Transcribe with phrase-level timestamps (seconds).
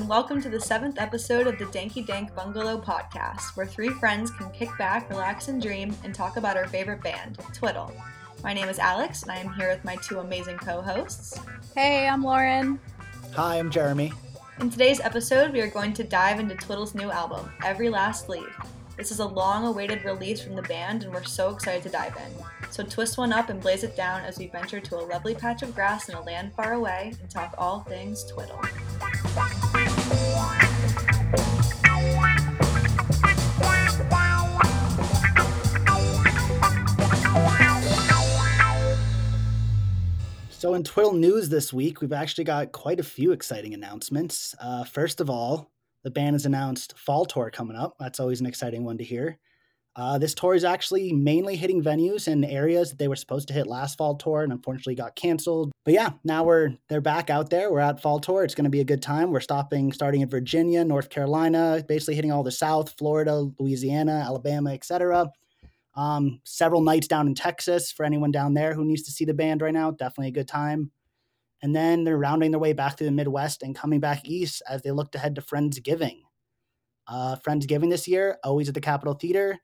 [0.00, 4.30] and welcome to the seventh episode of the Danky Dank Bungalow podcast, where three friends
[4.30, 7.92] can kick back, relax, and dream and talk about our favorite band, Twiddle.
[8.42, 11.38] My name is Alex, and I am here with my two amazing co hosts.
[11.74, 12.80] Hey, I'm Lauren.
[13.34, 14.14] Hi, I'm Jeremy.
[14.60, 18.58] In today's episode, we are going to dive into Twiddle's new album, Every Last Leaf.
[18.96, 22.16] This is a long awaited release from the band, and we're so excited to dive
[22.16, 22.44] in.
[22.70, 25.62] So twist one up and blaze it down as we venture to a lovely patch
[25.62, 28.60] of grass in a land far away and talk all things twiddle.
[40.60, 44.54] So, in Twiddle news this week, we've actually got quite a few exciting announcements.
[44.60, 45.70] Uh, first of all,
[46.04, 47.96] the band has announced fall tour coming up.
[47.98, 49.38] That's always an exciting one to hear.
[49.96, 53.54] Uh, this tour is actually mainly hitting venues and areas that they were supposed to
[53.54, 55.72] hit last fall tour and unfortunately got canceled.
[55.86, 57.72] But yeah, now we're they're back out there.
[57.72, 58.44] We're at fall tour.
[58.44, 59.30] It's going to be a good time.
[59.30, 64.74] We're stopping starting in Virginia, North Carolina, basically hitting all the South, Florida, Louisiana, Alabama,
[64.74, 65.32] etc.
[65.96, 69.34] Um, several nights down in Texas for anyone down there who needs to see the
[69.34, 69.90] band right now.
[69.90, 70.90] Definitely a good time.
[71.62, 74.82] And then they're rounding their way back to the Midwest and coming back east as
[74.82, 76.20] they look to head to Friendsgiving.
[77.06, 79.58] Uh, Friendsgiving this year, always at the Capitol Theater.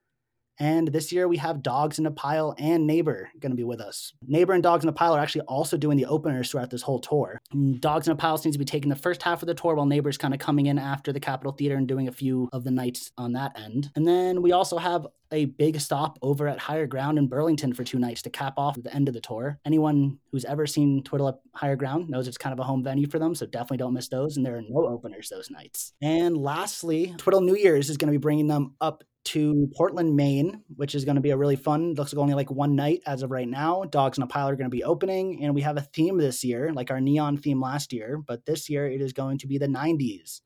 [0.59, 3.81] And this year we have Dogs in a Pile and Neighbor going to be with
[3.81, 4.13] us.
[4.27, 7.01] Neighbor and Dogs in a Pile are actually also doing the openers throughout this whole
[7.01, 7.41] tour.
[7.53, 9.75] And Dogs in a Pile seems to be taking the first half of the tour
[9.75, 12.65] while Neighbor's kind of coming in after the Capitol Theater and doing a few of
[12.65, 13.91] the nights on that end.
[13.97, 17.85] And then we also have a big stop over at Higher Ground in Burlington for
[17.85, 19.59] two nights to cap off the end of the tour.
[19.65, 23.09] Anyone who's ever seen Twiddle at Higher Ground knows it's kind of a home venue
[23.09, 24.37] for them, so definitely don't miss those.
[24.37, 25.93] And there are no openers those nights.
[26.01, 30.63] And lastly, Twiddle New Year's is going to be bringing them up to Portland, Maine,
[30.77, 31.95] which is going to be a really fun.
[31.95, 33.85] Looks like only like one night as of right now.
[33.85, 36.45] Dogs in a Pile are going to be opening, and we have a theme this
[36.45, 39.59] year, like our neon theme last year, but this year it is going to be
[39.59, 40.41] the 90s.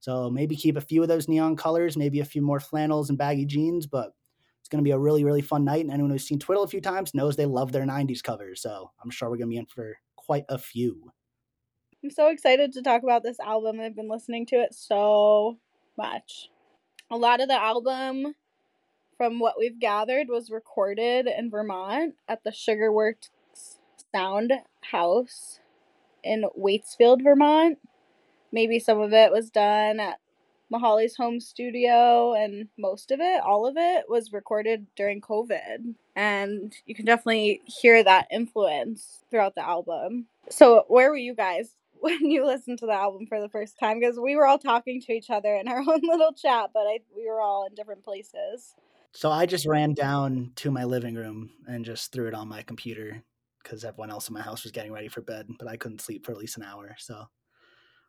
[0.00, 3.18] So maybe keep a few of those neon colors, maybe a few more flannels and
[3.18, 4.12] baggy jeans, but
[4.60, 5.82] it's going to be a really, really fun night.
[5.82, 8.62] And anyone who's seen Twiddle a few times knows they love their 90s covers.
[8.62, 11.12] So I'm sure we're going to be in for quite a few.
[12.02, 13.80] I'm so excited to talk about this album.
[13.80, 15.58] I've been listening to it so
[15.96, 16.48] much
[17.12, 18.34] a lot of the album
[19.18, 23.28] from what we've gathered was recorded in Vermont at the Sugarworks
[24.14, 25.60] Sound House
[26.24, 27.78] in Waitsfield, Vermont.
[28.50, 30.20] Maybe some of it was done at
[30.72, 35.94] Mihali's home studio, and most of it, all of it, was recorded during COVID.
[36.16, 40.28] And you can definitely hear that influence throughout the album.
[40.48, 44.00] So, where were you guys when you listened to the album for the first time
[44.00, 46.98] because we were all talking to each other in our own little chat, but I,
[47.16, 48.74] we were all in different places.
[49.12, 52.62] So I just ran down to my living room and just threw it on my
[52.62, 53.22] computer
[53.62, 56.26] because everyone else in my house was getting ready for bed, but I couldn't sleep
[56.26, 56.96] for at least an hour.
[56.98, 57.28] So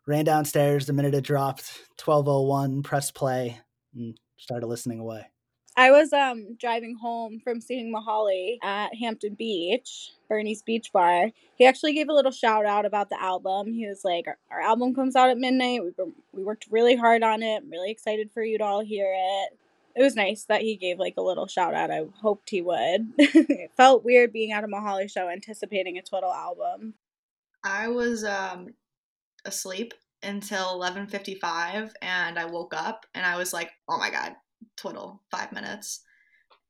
[0.08, 1.66] ran downstairs the minute it dropped,
[2.04, 3.60] 1201, press play,
[3.94, 5.28] and started listening away.
[5.76, 11.32] I was um driving home from seeing Mihali at Hampton Beach, Bernie's Beach Bar.
[11.56, 13.74] He actually gave a little shout out about the album.
[13.74, 15.82] He was like, "Our, our album comes out at midnight.
[15.84, 15.92] We
[16.32, 17.64] we worked really hard on it.
[17.64, 19.58] I'm really excited for you to all hear it."
[19.96, 21.92] It was nice that he gave like a little shout out.
[21.92, 23.14] I hoped he would.
[23.18, 26.96] it felt weird being at a Mihali show anticipating a Twiddle album.
[27.64, 28.74] I was um
[29.46, 34.36] asleep until 11:55 and I woke up and I was like, "Oh my god,
[34.78, 36.02] twiddle five minutes.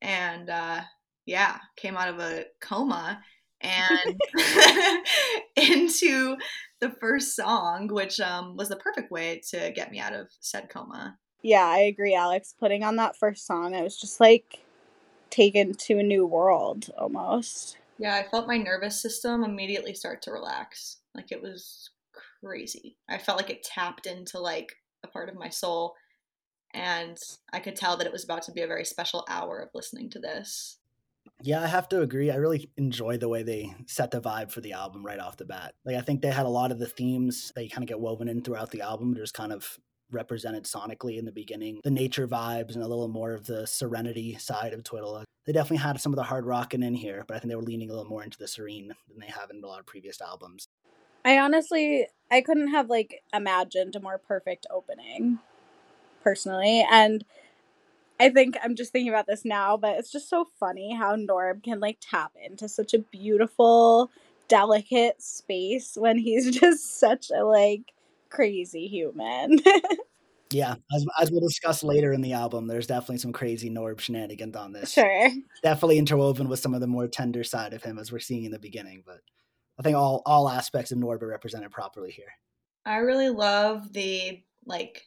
[0.02, 0.82] And uh,
[1.26, 3.22] yeah came out of a coma
[3.62, 4.20] and
[5.56, 6.36] into
[6.80, 10.70] the first song which um, was the perfect way to get me out of said
[10.70, 11.18] coma.
[11.42, 12.54] Yeah i agree alex.
[12.60, 14.60] Putting on that first song i was just like
[15.30, 17.78] taken to a new world almost.
[17.98, 20.98] Yeah i felt my nervous system immediately start to relax.
[21.16, 21.92] Like it was
[22.42, 22.98] crazy.
[23.10, 24.74] I felt like it tapped into like
[25.04, 25.96] a part of my soul
[26.74, 27.18] and
[27.52, 30.10] I could tell that it was about to be a very special hour of listening
[30.12, 30.78] to this.
[31.42, 32.32] Yeah, I have to agree.
[32.32, 35.46] I really enjoy the way they set the vibe for the album right off the
[35.46, 35.74] bat.
[35.86, 38.00] Like I think they had a lot of the themes that you kind of get
[38.00, 39.78] woven in throughout the album, just kind of
[40.12, 41.80] represented sonically in the beginning.
[41.84, 45.24] The nature vibes and a little more of the serenity side of Twiddle.
[45.46, 47.64] They definitely had some of the hard rocking in here, but I think they were
[47.64, 50.22] leaning a little more into the serene than they have in a lot of previous
[50.22, 50.68] albums.
[51.26, 55.40] I honestly I couldn't have like imagined a more perfect opening
[56.24, 56.86] personally.
[56.90, 57.24] And
[58.20, 61.64] I think I'm just thinking about this now, but it's just so funny how Norb
[61.64, 64.12] can like tap into such a beautiful,
[64.48, 67.94] delicate space when he's just such a like
[68.30, 69.60] crazy human.
[70.52, 74.56] yeah, as, as we'll discuss later in the album, there's definitely some crazy Norb shenanigans
[74.56, 74.94] on this.
[74.94, 75.30] Sure.
[75.64, 78.52] Definitely interwoven with some of the more tender side of him as we're seeing in
[78.52, 79.20] the beginning, but
[79.80, 82.32] I think all all aspects of Norb are represented properly here.
[82.86, 85.04] I really love the like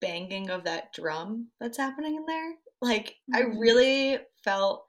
[0.00, 2.54] banging of that drum that's happening in there.
[2.80, 3.58] Like I Mhm.
[3.58, 4.86] really felt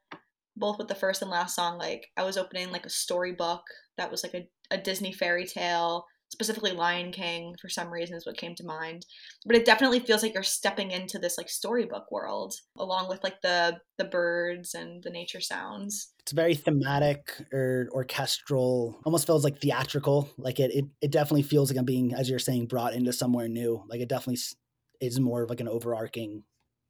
[0.56, 3.62] both with the first and last song like I was opening like a storybook
[3.98, 8.26] that was like a, a Disney fairy tale, specifically Lion King for some reason is
[8.26, 9.06] what came to mind.
[9.46, 13.42] But it definitely feels like you're stepping into this like storybook world along with like
[13.42, 16.14] the the birds and the nature sounds.
[16.20, 20.30] It's very thematic or orchestral, almost feels like theatrical.
[20.38, 23.48] Like it, it, it definitely feels like I'm being, as you're saying, brought into somewhere
[23.48, 23.84] new.
[23.88, 24.54] Like it definitely s-
[25.00, 26.44] is more of like an overarching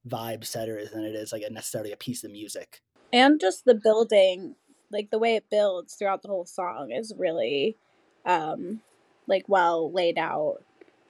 [0.07, 2.81] vibe setter than it is like a necessarily a piece of music.
[3.11, 4.55] and just the building
[4.91, 7.77] like the way it builds throughout the whole song is really
[8.25, 8.81] um
[9.27, 10.63] like well laid out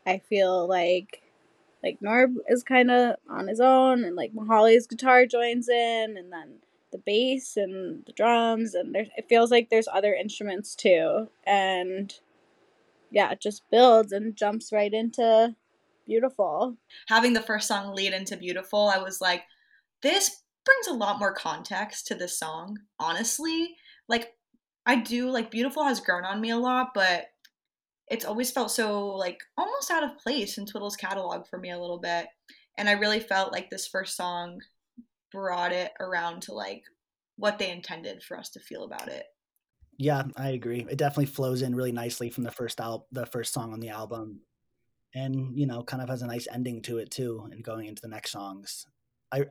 [0.06, 1.22] i feel like
[1.84, 6.31] like norb is kind of on his own and like mihali's guitar joins in and
[6.31, 6.56] then
[6.92, 12.16] the bass and the drums and there it feels like there's other instruments too and
[13.12, 15.56] yeah it just builds and jumps right into
[16.09, 16.75] beautiful
[17.07, 19.44] having the first song lead into Beautiful, I was like,
[20.01, 23.75] this brings a lot more context to this song, honestly.
[24.07, 24.33] Like,
[24.85, 27.27] I do, like, Beautiful has grown on me a lot, but
[28.07, 31.79] it's always felt so, like, almost out of place in Twiddle's catalog for me a
[31.79, 32.27] little bit.
[32.77, 34.59] And I really felt like this first song
[35.31, 36.83] brought it around to, like,
[37.35, 39.25] what they intended for us to feel about it.
[39.97, 40.85] Yeah, I agree.
[40.89, 43.89] It definitely flows in really nicely from the first al- the first song on the
[43.89, 44.41] album,
[45.13, 47.47] and you know, kind of has a nice ending to it too.
[47.51, 48.85] And going into the next songs,
[49.31, 49.45] I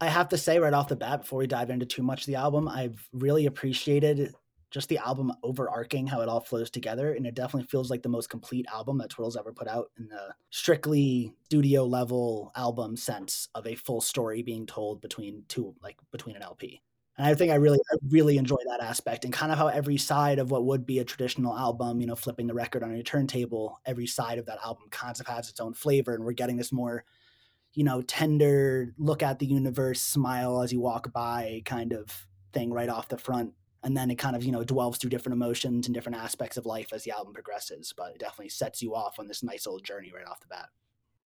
[0.00, 2.26] I have to say right off the bat before we dive into too much of
[2.26, 4.34] the album, I've really appreciated
[4.70, 8.08] just the album overarching how it all flows together, and it definitely feels like the
[8.08, 13.48] most complete album that Twiddle's ever put out in the strictly studio level album sense
[13.54, 16.82] of a full story being told between two like between an LP.
[17.18, 19.96] And I think I really, I really enjoy that aspect and kind of how every
[19.96, 23.02] side of what would be a traditional album, you know, flipping the record on your
[23.02, 26.14] turntable, every side of that album kind of has its own flavor.
[26.14, 27.04] And we're getting this more,
[27.72, 32.70] you know, tender look at the universe, smile as you walk by kind of thing
[32.70, 33.54] right off the front.
[33.82, 36.66] And then it kind of, you know, dwells through different emotions and different aspects of
[36.66, 37.94] life as the album progresses.
[37.96, 40.68] But it definitely sets you off on this nice little journey right off the bat.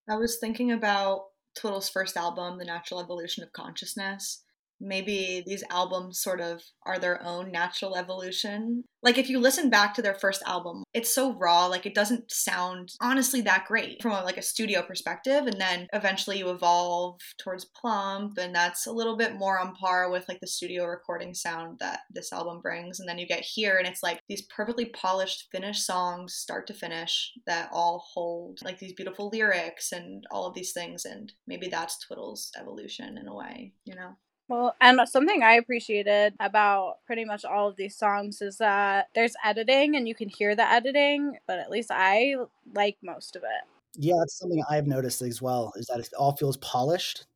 [0.09, 1.27] I was thinking about
[1.57, 4.43] Twiddle's first album, The Natural Evolution of Consciousness.
[4.81, 8.85] Maybe these albums sort of are their own natural evolution.
[9.03, 12.31] Like if you listen back to their first album, it's so raw, like it doesn't
[12.31, 17.21] sound honestly that great from a, like a studio perspective and then eventually you evolve
[17.43, 21.35] towards plump and that's a little bit more on par with like the studio recording
[21.35, 24.87] sound that this album brings and then you get here and it's like these perfectly
[24.87, 30.47] polished finished songs start to finish that all hold like these beautiful lyrics and all
[30.47, 34.17] of these things and maybe that's Twiddle's evolution in a way, you know.
[34.51, 39.35] Well, and something I appreciated about pretty much all of these songs is that there's
[39.45, 42.35] editing and you can hear the editing, but at least I
[42.75, 43.69] like most of it.
[43.95, 47.27] Yeah, that's something I've noticed as well, is that it all feels polished,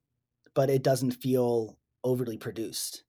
[0.54, 3.04] but it doesn't feel overly produced.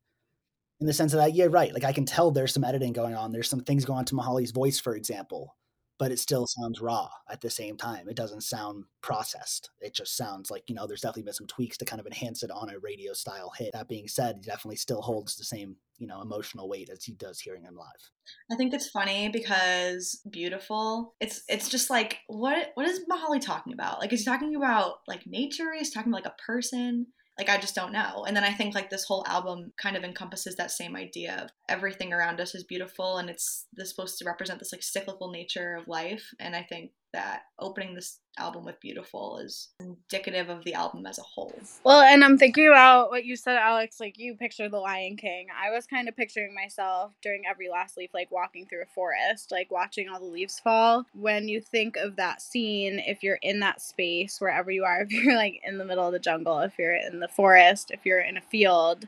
[0.79, 1.73] In the sense that, yeah, right.
[1.73, 3.31] Like I can tell there's some editing going on.
[3.31, 5.55] There's some things going on to Mihali's voice, for example,
[5.97, 8.09] but it still sounds raw at the same time.
[8.09, 9.69] It doesn't sound processed.
[9.79, 12.43] It just sounds like, you know, there's definitely been some tweaks to kind of enhance
[12.43, 13.71] it on a radio style hit.
[13.73, 17.13] That being said, he definitely still holds the same, you know, emotional weight as he
[17.13, 18.11] does hearing him live.
[18.51, 21.15] I think it's funny because beautiful.
[21.21, 23.99] It's it's just like what what is Mihali talking about?
[23.99, 25.71] Like is he talking about like nature?
[25.73, 27.07] Is talking about like a person?
[27.37, 28.23] Like I just don't know.
[28.25, 31.49] And then I think like this whole album kind of encompasses that same idea of
[31.67, 35.75] everything around us is beautiful and it's this supposed to represent this like cyclical nature
[35.75, 36.33] of life.
[36.39, 41.17] And I think that opening this album with beautiful is indicative of the album as
[41.17, 41.57] a whole.
[41.85, 44.01] Well, and I'm thinking about what you said, Alex.
[44.01, 45.47] Like you picture the Lion King.
[45.57, 49.49] I was kind of picturing myself during every last leaf, like walking through a forest,
[49.49, 51.05] like watching all the leaves fall.
[51.13, 55.11] When you think of that scene, if you're in that space, wherever you are, if
[55.11, 58.19] you're like in the middle of the jungle, if you're in the forest, if you're
[58.19, 59.07] in a field,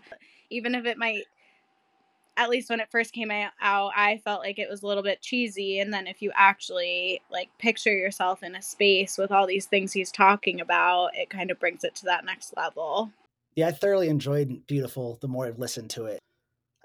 [0.50, 1.26] even if it might
[2.38, 5.22] at least when it first came out, I felt like it was a little bit
[5.22, 5.80] cheesy.
[5.80, 9.92] And then if you actually like picture yourself in a space with all these things
[9.92, 13.12] he's talking about, it kind of brings it to that next level.
[13.56, 16.20] Yeah, I thoroughly enjoyed Beautiful the more I've listened to it.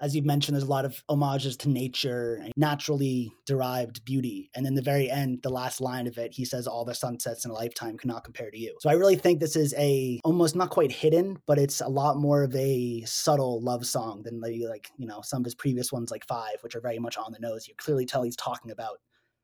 [0.03, 4.49] As you've mentioned, there's a lot of homages to nature and naturally derived beauty.
[4.53, 7.45] And in the very end, the last line of it, he says, All the sunsets
[7.45, 8.75] in a lifetime cannot compare to you.
[8.81, 12.17] So I really think this is a almost not quite hidden, but it's a lot
[12.17, 15.89] more of a subtle love song than maybe like, you know, some of his previous
[15.89, 17.65] ones like Five, which are very much on the nose.
[17.65, 18.97] You clearly tell he's talking about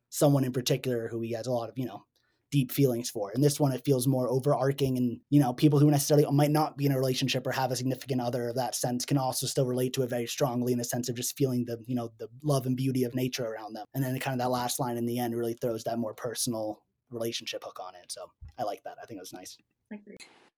[0.10, 2.04] someone in particular who he has a lot of, you know,
[2.52, 3.32] deep feelings for.
[3.34, 6.78] And this one, it feels more overarching, and you know, people who necessarily might not
[6.78, 9.66] be in a relationship or have a significant other of that sense can also still
[9.66, 12.28] relate to it very strongly in the sense of just feeling the you know the
[12.44, 13.86] love and beauty of nature around them.
[13.94, 16.84] And then kind of that last line in the end really throws that more personal
[17.10, 18.12] relationship hook on it.
[18.12, 18.98] So I like that.
[19.02, 19.58] I think it was nice.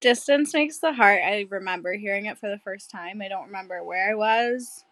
[0.00, 1.20] Distance makes the heart.
[1.24, 3.22] I remember hearing it for the first time.
[3.22, 4.84] I don't remember where I was.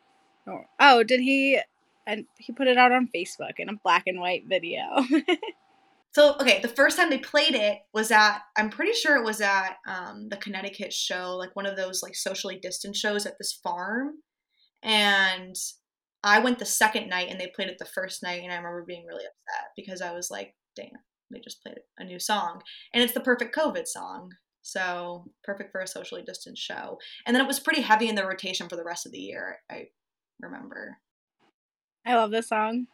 [0.81, 1.61] Oh, did he?
[2.07, 4.85] And he put it out on Facebook in a black and white video.
[6.13, 9.41] so okay, the first time they played it was at I'm pretty sure it was
[9.41, 13.59] at um, the Connecticut show, like one of those like socially distant shows at this
[13.63, 14.15] farm,
[14.83, 15.55] and
[16.23, 18.85] I went the second night and they played it the first night, and I remember
[18.87, 20.91] being really upset because I was like, damn,
[21.31, 22.61] they just played a new song,
[22.93, 24.31] and it's the perfect COVID song.
[24.63, 26.99] So perfect for a socially distanced show.
[27.27, 29.59] And then it was pretty heavy in the rotation for the rest of the year.
[29.71, 29.85] I
[30.39, 30.99] remember.
[32.05, 32.87] I love this song.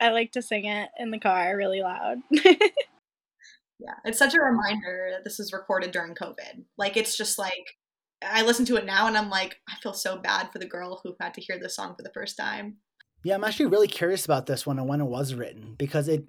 [0.00, 2.18] I like to sing it in the car really loud.
[2.30, 6.64] yeah, it's such a reminder that this was recorded during COVID.
[6.78, 7.76] Like, it's just like,
[8.22, 11.00] I listen to it now and I'm like, I feel so bad for the girl
[11.02, 12.76] who had to hear this song for the first time.
[13.24, 16.24] Yeah, I'm actually really curious about this one and when it was written because it,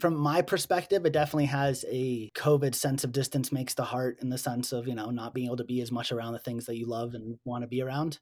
[0.00, 4.30] from my perspective, it definitely has a COVID sense of distance makes the heart in
[4.30, 6.64] the sense of, you know, not being able to be as much around the things
[6.66, 8.18] that you love and want to be around.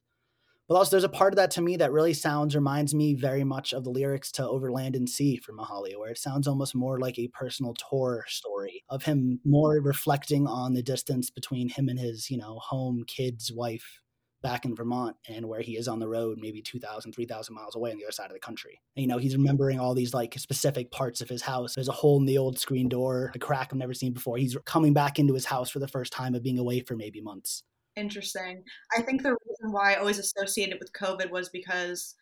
[0.69, 3.43] But also, there's a part of that to me that really sounds, reminds me very
[3.43, 6.99] much of the lyrics to Overland and Sea from Mahalia, where it sounds almost more
[6.99, 11.97] like a personal tour story of him more reflecting on the distance between him and
[11.97, 13.99] his, you know, home, kids, wife
[14.43, 17.91] back in Vermont and where he is on the road, maybe 2,000, 3,000 miles away
[17.91, 18.79] on the other side of the country.
[18.95, 21.73] And, you know, he's remembering all these like specific parts of his house.
[21.75, 24.37] There's a hole in the old screen door, a crack I've never seen before.
[24.37, 27.21] He's coming back into his house for the first time of being away for maybe
[27.21, 27.63] months.
[27.95, 28.63] Interesting.
[28.97, 32.15] I think the reason why I always associated with COVID was because,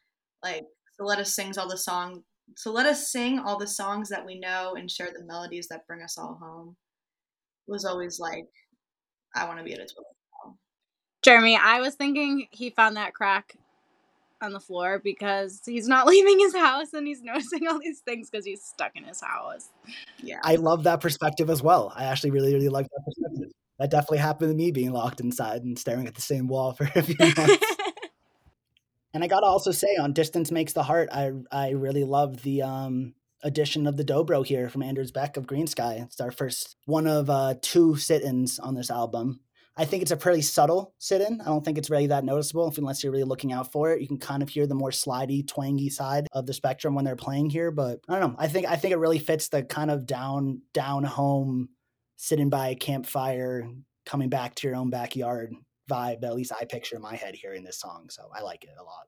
[0.44, 0.66] like,
[0.98, 2.24] so let us sings all the song.
[2.56, 5.86] So let us sing all the songs that we know and share the melodies that
[5.88, 6.76] bring us all home.
[7.68, 8.48] It was always like,
[9.36, 10.16] I want to be at a Twiddle.
[11.22, 13.58] Jeremy, I was thinking he found that crack
[14.42, 18.30] on the floor because he's not leaving his house and he's noticing all these things
[18.30, 19.70] because he's stuck in his house.
[20.24, 20.40] Yeah.
[20.44, 21.92] I love that perspective as well.
[21.96, 23.47] I actually really, really like that perspective
[23.80, 26.90] that definitely happened to me being locked inside and staring at the same wall for
[26.96, 27.66] a few months.
[29.14, 32.64] and I gotta also say, on "Distance Makes the Heart," I I really love the
[32.64, 36.04] um, addition of the dobro here from Anders Beck of Greensky.
[36.04, 39.42] It's our first one of uh, two sit-ins on this album.
[39.80, 41.40] I think it's a pretty subtle sit-in.
[41.40, 44.02] I don't think it's really that noticeable unless you're really looking out for it.
[44.02, 47.16] You can kind of hear the more slidey, twangy side of the spectrum when they're
[47.16, 47.70] playing here.
[47.70, 48.36] But I don't know.
[48.40, 51.70] I think I think it really fits the kind of down down home
[52.18, 53.70] sitting by a campfire,
[54.06, 55.54] coming back to your own backyard
[55.90, 56.24] vibe.
[56.24, 58.84] At least I picture in my head hearing this song, so I like it a
[58.84, 59.08] lot.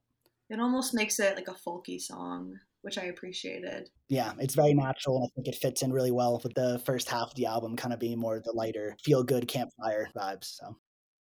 [0.50, 3.90] It almost makes it like a folky song, which I appreciated.
[4.08, 7.10] Yeah, it's very natural, and I think it fits in really well with the first
[7.10, 10.56] half of the album, kind of being more the lighter, feel good campfire vibes.
[10.56, 10.76] So,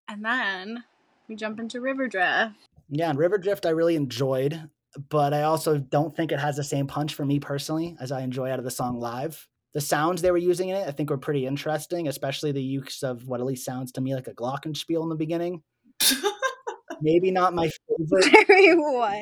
[0.08, 0.84] and then
[1.28, 2.54] we jump into River Drift.
[2.88, 4.70] Yeah, and River Drift I really enjoyed,
[5.10, 8.22] but I also don't think it has the same punch for me personally as I
[8.22, 11.10] enjoy out of the song live the sounds they were using in it, I think,
[11.10, 14.34] were pretty interesting, especially the use of what at least sounds to me like a
[14.34, 15.62] glockenspiel in the beginning.
[17.00, 18.48] Maybe not my favorite.
[18.78, 19.14] what?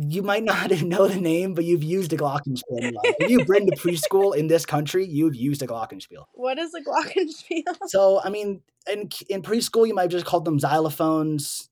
[0.00, 2.78] you might not know the name, but you've used a glockenspiel.
[2.78, 3.14] In life.
[3.18, 6.24] If you've been to preschool in this country, you've used a glockenspiel.
[6.34, 7.76] What is a glockenspiel?
[7.86, 11.68] So, I mean, in in preschool, you might have just called them xylophones,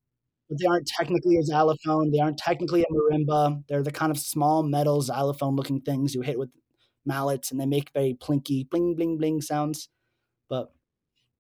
[0.49, 2.11] but they aren't technically a xylophone.
[2.11, 3.63] They aren't technically a marimba.
[3.69, 6.51] They're the kind of small metal xylophone-looking things you hit with
[7.07, 9.89] mallets and they make very plinky bling bling bling sounds.
[10.49, 10.73] But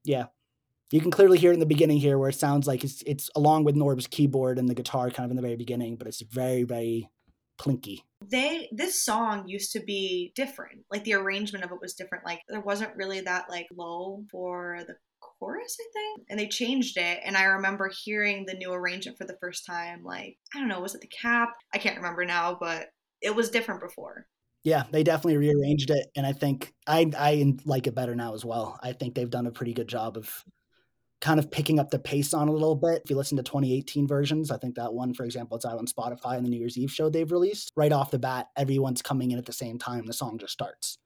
[0.05, 0.27] yeah,
[0.91, 3.65] you can clearly hear in the beginning here where it sounds like it's it's along
[3.65, 6.63] with Norb's keyboard and the guitar kind of in the very beginning, but it's very
[6.63, 7.11] very
[7.61, 8.01] plinky.
[8.29, 10.85] They this song used to be different.
[10.91, 12.25] Like the arrangement of it was different.
[12.25, 16.27] Like there wasn't really that like low for the chorus, I think.
[16.31, 17.21] And they changed it.
[17.25, 20.03] And I remember hearing the new arrangement for the first time.
[20.05, 21.51] Like, I don't know, was it the cap?
[21.75, 22.89] I can't remember now, but
[23.21, 24.27] it was different before.
[24.67, 28.45] Yeah, they definitely rearranged it, and I think I I like it better now as
[28.45, 28.81] well.
[28.83, 30.45] I think they've done a pretty good job of
[31.21, 33.03] kind of picking up the pace on a little bit.
[33.05, 35.87] If you listen to 2018 versions, I think that one, for example, it's out on
[35.87, 37.71] Spotify and the New Year's Eve show they've released.
[37.77, 40.05] Right off the bat, everyone's coming in at the same time.
[40.05, 40.99] The song just starts.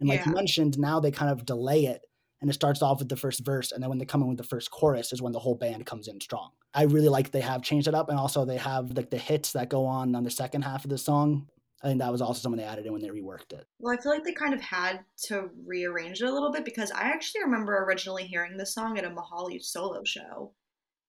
[0.00, 0.30] And like yeah.
[0.30, 2.04] you mentioned, now they kind of delay it
[2.40, 3.70] and it starts off with the first verse.
[3.70, 5.86] And then when they come in with the first chorus is when the whole band
[5.86, 6.50] comes in strong.
[6.74, 8.08] I really like they have changed it up.
[8.08, 10.90] And also they have like the hits that go on on the second half of
[10.90, 11.46] the song
[11.84, 13.66] I think that was also something they added in when they reworked it.
[13.78, 16.90] Well, I feel like they kind of had to rearrange it a little bit because
[16.90, 20.54] I actually remember originally hearing this song at a Mahalia solo show,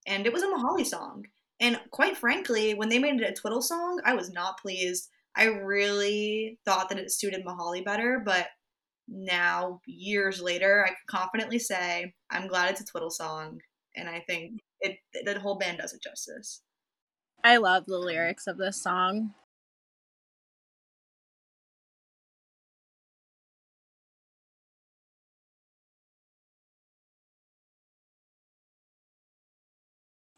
[0.06, 1.24] and it was a Mahalia song.
[1.62, 5.08] And quite frankly, when they made it a Twiddle song, I was not pleased.
[5.34, 8.48] I really thought that it suited Mahalia better, but
[9.08, 13.60] now, years later, I can confidently say I'm glad it's a Twiddle song,
[13.96, 16.62] and I think it the whole band does it justice.
[17.46, 19.36] I love the um, lyrics of this song.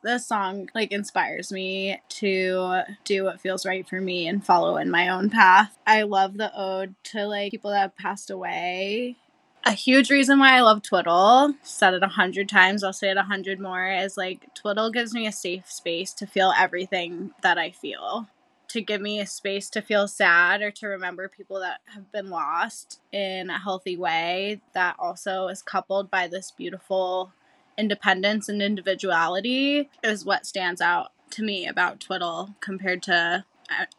[0.08, 4.90] This song like inspires me to do what feels right for me and follow in
[4.90, 5.78] my own path.
[5.86, 9.18] I love the ode to like people that have passed away
[9.66, 13.18] a huge reason why I love Twiddle, said it a hundred times, I'll say it
[13.18, 17.58] a hundred more, is like Twiddle gives me a safe space to feel everything that
[17.58, 18.30] I feel.
[18.70, 22.30] To give me a space to feel sad or to remember people that have been
[22.30, 27.34] lost in a healthy way that also is coupled by this beautiful
[27.78, 33.46] independence and individuality is what stands out to me about Twiddle compared to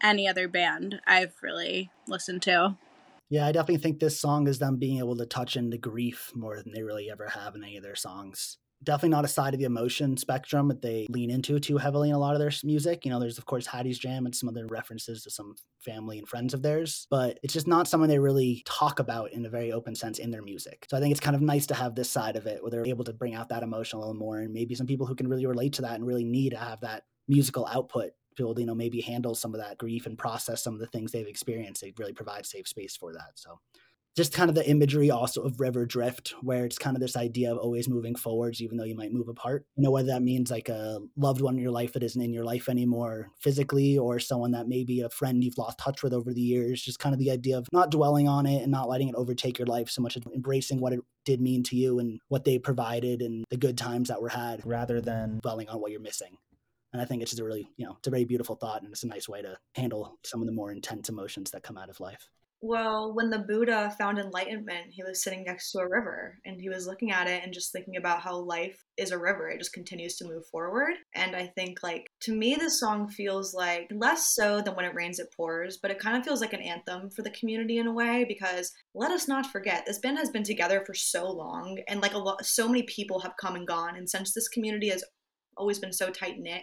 [0.02, 2.76] any other band I've really listened to.
[3.30, 6.56] Yeah, I definitely think this song is them being able to touch into grief more
[6.56, 8.56] than they really ever have in any of their songs.
[8.84, 12.14] Definitely not a side of the emotion spectrum that they lean into too heavily in
[12.14, 13.04] a lot of their music.
[13.04, 16.28] You know, there's of course Hattie's Jam and some other references to some family and
[16.28, 19.72] friends of theirs, but it's just not something they really talk about in a very
[19.72, 20.86] open sense in their music.
[20.88, 22.86] So I think it's kind of nice to have this side of it where they're
[22.86, 25.28] able to bring out that emotion a little more and maybe some people who can
[25.28, 28.74] really relate to that and really need to have that musical output people you know
[28.74, 31.92] maybe handle some of that grief and process some of the things they've experienced they
[31.98, 33.58] really provide safe space for that so
[34.18, 37.52] just kind of the imagery also of river drift where it's kind of this idea
[37.52, 40.50] of always moving forwards even though you might move apart you know whether that means
[40.50, 44.18] like a loved one in your life that isn't in your life anymore physically or
[44.18, 47.20] someone that maybe a friend you've lost touch with over the years just kind of
[47.20, 50.02] the idea of not dwelling on it and not letting it overtake your life so
[50.02, 53.56] much as embracing what it did mean to you and what they provided and the
[53.56, 56.36] good times that were had rather than dwelling on what you're missing
[56.92, 58.90] and I think it's just a really, you know, it's a very beautiful thought and
[58.90, 61.90] it's a nice way to handle some of the more intense emotions that come out
[61.90, 62.30] of life.
[62.60, 66.68] Well, when the Buddha found enlightenment, he was sitting next to a river and he
[66.68, 69.48] was looking at it and just thinking about how life is a river.
[69.48, 70.94] It just continues to move forward.
[71.14, 74.94] And I think, like, to me, this song feels like less so than when it
[74.94, 77.86] rains, it pours, but it kind of feels like an anthem for the community in
[77.86, 81.78] a way because let us not forget this band has been together for so long
[81.86, 83.94] and like a lot, so many people have come and gone.
[83.94, 85.04] And since this community has
[85.56, 86.62] always been so tight knit,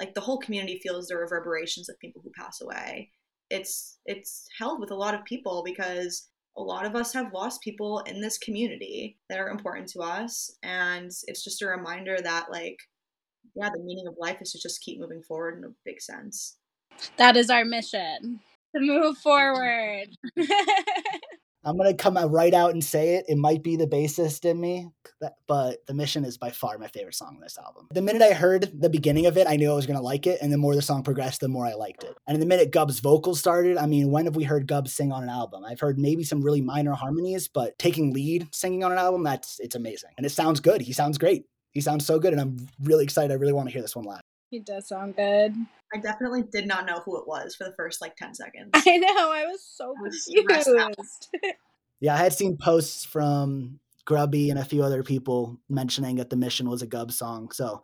[0.00, 3.10] like the whole community feels the reverberations of people who pass away
[3.50, 7.60] it's it's held with a lot of people because a lot of us have lost
[7.62, 12.50] people in this community that are important to us and it's just a reminder that
[12.50, 12.78] like
[13.54, 16.56] yeah the meaning of life is to just keep moving forward in a big sense.
[17.16, 18.40] That is our mission.
[18.74, 20.08] To move forward
[21.64, 23.24] I'm gonna come right out and say it.
[23.28, 24.88] It might be the bassist in me,
[25.46, 27.88] but the mission is by far my favorite song on this album.
[27.92, 30.38] The minute I heard the beginning of it, I knew I was gonna like it,
[30.42, 32.16] and the more the song progressed, the more I liked it.
[32.26, 35.22] And the minute Gubb's vocals started, I mean, when have we heard Gubb sing on
[35.22, 35.64] an album?
[35.64, 39.58] I've heard maybe some really minor harmonies, but taking lead singing on an album, that's
[39.60, 40.82] it's amazing, and it sounds good.
[40.82, 41.44] He sounds great.
[41.72, 43.32] He sounds so good, and I'm really excited.
[43.32, 44.20] I really want to hear this one live.
[44.50, 45.54] He does sound good.
[45.94, 48.70] I definitely did not know who it was for the first like 10 seconds.
[48.74, 49.94] I know, I was so
[50.48, 51.28] confused.
[52.00, 56.36] yeah, I had seen posts from Grubby and a few other people mentioning that the
[56.36, 57.52] mission was a Gubb song.
[57.52, 57.82] So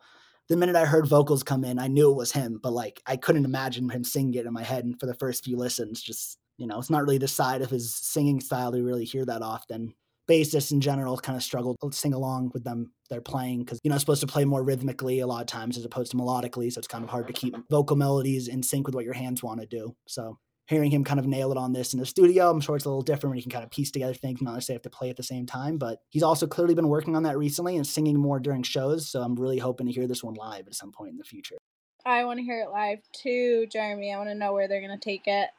[0.49, 3.15] the minute I heard vocals come in, I knew it was him, but like I
[3.15, 4.83] couldn't imagine him singing it in my head.
[4.83, 7.69] And for the first few listens, just, you know, it's not really the side of
[7.69, 9.93] his singing style to really hear that often.
[10.29, 13.91] Bassists in general kind of struggle to sing along with them they're playing because you're
[13.91, 16.71] not supposed to play more rhythmically a lot of times as opposed to melodically.
[16.71, 19.43] So it's kind of hard to keep vocal melodies in sync with what your hands
[19.43, 19.93] want to do.
[20.07, 22.85] So hearing him kind of nail it on this in the studio, I'm sure it's
[22.85, 24.97] a little different when you can kind of piece together things, not necessarily have to
[24.97, 25.77] play at the same time.
[25.77, 29.09] But he's also clearly been working on that recently and singing more during shows.
[29.09, 31.57] So I'm really hoping to hear this one live at some point in the future.
[32.05, 34.13] I want to hear it live too, Jeremy.
[34.13, 35.49] I want to know where they're going to take it.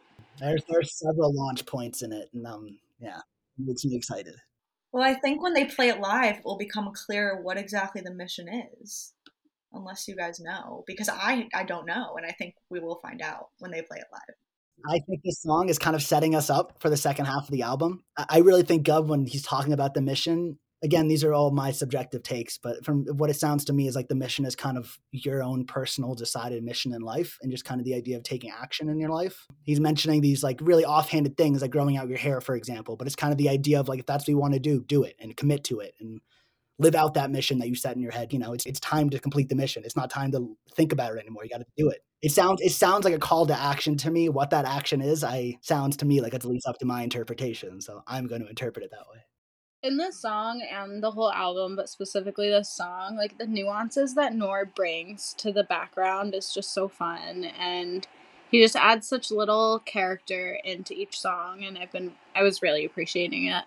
[0.40, 3.18] There's there's several launch points in it, and um, yeah,
[3.58, 4.34] it makes me excited.
[4.92, 8.12] Well, I think when they play it live, it will become clear what exactly the
[8.12, 9.14] mission is.
[9.72, 13.22] Unless you guys know, because I I don't know, and I think we will find
[13.22, 14.36] out when they play it live.
[14.86, 17.50] I think this song is kind of setting us up for the second half of
[17.50, 18.04] the album.
[18.16, 21.70] I really think Gubb, when he's talking about the mission, again, these are all my
[21.70, 24.76] subjective takes, but from what it sounds to me is like the mission is kind
[24.76, 28.24] of your own personal decided mission in life and just kind of the idea of
[28.24, 29.46] taking action in your life.
[29.62, 33.06] He's mentioning these like really offhanded things like growing out your hair, for example, but
[33.06, 35.04] it's kind of the idea of like if that's what you want to do, do
[35.04, 36.20] it and commit to it and
[36.78, 38.32] live out that mission that you set in your head.
[38.32, 39.84] You know, it's it's time to complete the mission.
[39.84, 41.44] It's not time to think about it anymore.
[41.44, 42.00] You got to do it.
[42.22, 44.28] It sounds it sounds like a call to action to me.
[44.28, 47.02] What that action is, I sounds to me like it's at least up to my
[47.02, 47.80] interpretation.
[47.80, 49.20] So I'm going to interpret it that way
[49.82, 54.32] in this song and the whole album, but specifically this song, like the nuances that
[54.32, 58.06] Norb brings to the background is just so fun and
[58.50, 62.84] he just adds such little character into each song and I've been I was really
[62.84, 63.64] appreciating it.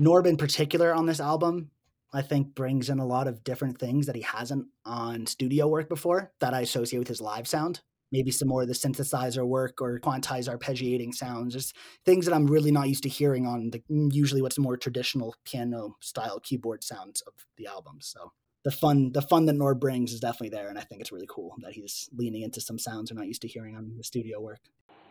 [0.00, 1.70] Norb in particular on this album,
[2.12, 5.88] I think brings in a lot of different things that he hasn't on studio work
[5.88, 7.80] before that I associate with his live sound
[8.12, 12.46] maybe some more of the synthesizer work or quantize arpeggiating sounds, just things that I'm
[12.46, 16.84] really not used to hearing on the mm, usually what's more traditional piano style keyboard
[16.84, 17.98] sounds of the album.
[18.00, 18.32] So
[18.64, 21.28] the fun the fun that Norb brings is definitely there, and I think it's really
[21.28, 24.40] cool that he's leaning into some sounds we're not used to hearing on the studio
[24.40, 24.60] work.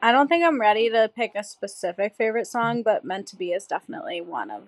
[0.03, 3.51] I don't think I'm ready to pick a specific favorite song, but Meant to Be
[3.51, 4.63] is definitely one of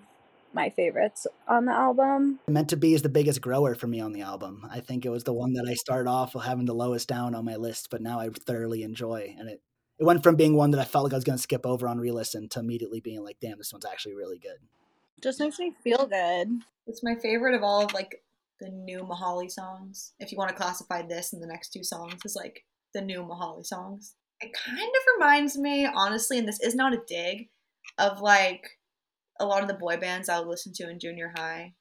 [0.54, 2.40] my favorites on the album.
[2.48, 4.66] Meant to Be is the biggest grower for me on the album.
[4.70, 7.44] I think it was the one that I started off having the lowest down on
[7.44, 9.34] my list, but now I thoroughly enjoy.
[9.38, 9.60] And it,
[9.98, 11.88] it went from being one that I felt like I was going to skip over
[11.88, 14.58] on re listen to immediately being like, damn, this one's actually really good.
[15.22, 16.48] Just makes me feel good.
[16.86, 18.22] It's my favorite of all of like
[18.60, 20.12] the new Mihali songs.
[20.20, 22.64] If you want to classify this and the next two songs as like
[22.94, 24.14] the new Mihali songs.
[24.40, 27.48] It kind of reminds me, honestly, and this is not a dig,
[27.98, 28.78] of like
[29.40, 31.74] a lot of the boy bands I would listen to in junior high.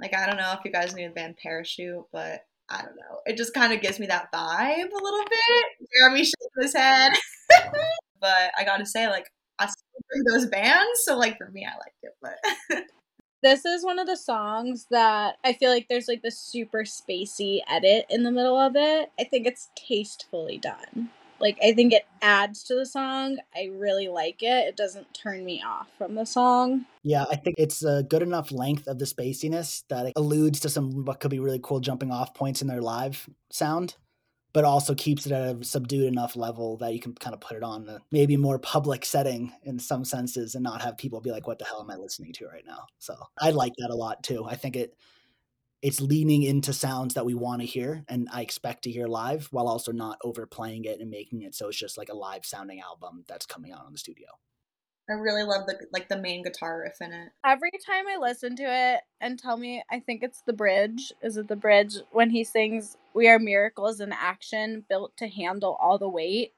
[0.00, 3.20] Like I don't know if you guys knew the band Parachute, but I don't know.
[3.26, 5.88] It just kind of gives me that vibe a little bit.
[5.98, 7.12] Jeremy shaking his head,
[8.20, 9.26] but I gotta say, like
[9.58, 12.16] I still those bands, so like for me, I liked it.
[12.22, 12.84] But
[13.42, 17.60] this is one of the songs that I feel like there's like this super spacey
[17.68, 19.10] edit in the middle of it.
[19.18, 21.10] I think it's tastefully done.
[21.40, 23.38] Like I think it adds to the song.
[23.54, 24.68] I really like it.
[24.68, 26.86] It doesn't turn me off from the song.
[27.02, 30.68] Yeah, I think it's a good enough length of the spaciness that it alludes to
[30.68, 33.96] some what could be really cool jumping off points in their live sound,
[34.52, 37.56] but also keeps it at a subdued enough level that you can kind of put
[37.56, 41.30] it on a maybe more public setting in some senses and not have people be
[41.30, 43.96] like, "What the hell am I listening to right now?" So I like that a
[43.96, 44.44] lot too.
[44.44, 44.94] I think it
[45.82, 49.48] it's leaning into sounds that we want to hear and I expect to hear live
[49.50, 52.80] while also not overplaying it and making it so it's just like a live sounding
[52.80, 54.28] album that's coming out on the studio.
[55.08, 57.32] I really love the like the main guitar riff in it.
[57.44, 61.12] Every time I listen to it and tell me I think it's the bridge.
[61.22, 65.76] Is it the bridge when he sings We are miracles in action built to handle
[65.80, 66.52] all the weight?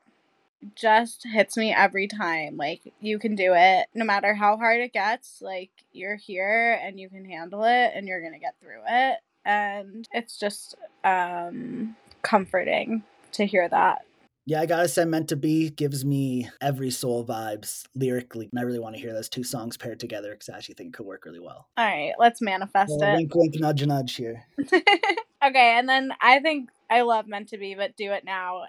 [0.75, 2.57] Just hits me every time.
[2.57, 5.41] Like you can do it no matter how hard it gets.
[5.43, 9.19] Like you're here and you can handle it and you're going to get through it.
[9.45, 14.05] And it's just um comforting to hear that.
[14.45, 18.49] Yeah, I gotta say, Meant to Be gives me every soul vibes lyrically.
[18.51, 20.89] And I really want to hear those two songs paired together because I actually think
[20.89, 21.69] it could work really well.
[21.77, 23.19] All right, let's manifest well, it.
[23.19, 24.45] Wink, wink, nudge, nudge here.
[24.73, 28.65] okay, and then I think I love Meant to Be, but Do It Now,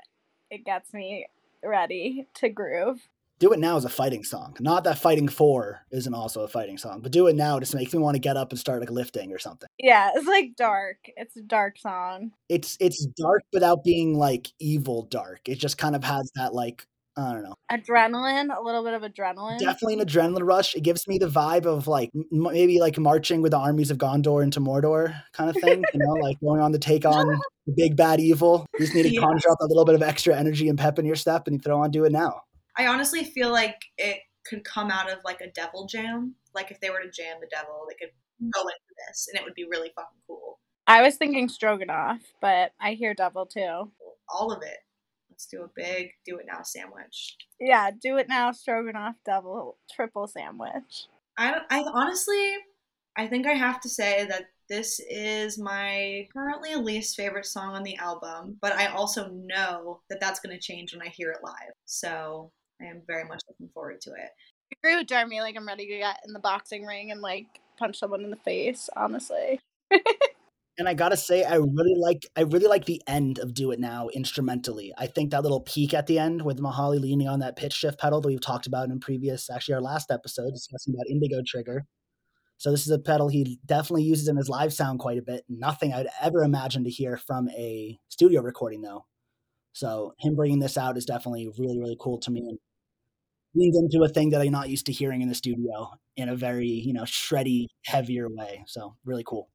[0.51, 1.25] it gets me
[1.63, 3.07] ready to groove.
[3.39, 4.55] Do It Now is a fighting song.
[4.59, 7.93] Not that Fighting For isn't also a fighting song, but Do It Now just makes
[7.93, 9.67] me want to get up and start like lifting or something.
[9.77, 10.97] Yeah, it's like dark.
[11.17, 12.31] It's a dark song.
[12.47, 15.41] It's it's dark without being like evil dark.
[15.49, 17.55] It just kind of has that like I don't know.
[17.71, 19.59] Adrenaline, a little bit of adrenaline.
[19.59, 20.73] Definitely an adrenaline rush.
[20.73, 23.99] It gives me the vibe of like m- maybe like marching with the armies of
[23.99, 27.27] Gondor into Mordor kind of thing, you know, like going on to take on
[27.67, 28.65] the big bad evil.
[28.73, 29.21] You just need to yeah.
[29.21, 31.59] conjure up a little bit of extra energy and pep in your step and you
[31.59, 32.41] throw on do it now.
[32.77, 36.35] I honestly feel like it could come out of like a devil jam.
[36.55, 38.49] Like if they were to jam the devil, they could mm.
[38.51, 40.59] go into this and it would be really fucking cool.
[40.87, 43.91] I was thinking stroganoff, but I hear devil too.
[44.27, 44.79] All of it.
[45.33, 47.37] Let's do a big do it now sandwich.
[47.59, 51.07] Yeah, do it now stroganoff double triple sandwich.
[51.35, 52.53] I I honestly
[53.17, 57.81] I think I have to say that this is my currently least favorite song on
[57.81, 61.43] the album, but I also know that that's going to change when I hear it
[61.43, 61.73] live.
[61.85, 64.29] So I am very much looking forward to it.
[64.71, 65.41] I agree with Jeremy.
[65.41, 67.47] Like I'm ready to get in the boxing ring and like
[67.79, 68.87] punch someone in the face.
[68.95, 69.59] Honestly.
[70.77, 73.79] and I gotta say, I really like I really like the end of "Do It
[73.79, 74.91] Now" instrumentally.
[74.97, 77.99] I think that little peak at the end with Mihali leaning on that pitch shift
[77.99, 81.85] pedal that we've talked about in previous, actually our last episode discussing about Indigo Trigger.
[82.57, 85.43] So this is a pedal he definitely uses in his live sound quite a bit.
[85.49, 89.05] Nothing I'd ever imagine to hear from a studio recording though.
[89.73, 92.59] So him bringing this out is definitely really really cool to me and
[93.55, 96.35] leans into a thing that I'm not used to hearing in the studio in a
[96.35, 98.63] very you know shreddy heavier way.
[98.67, 99.49] So really cool.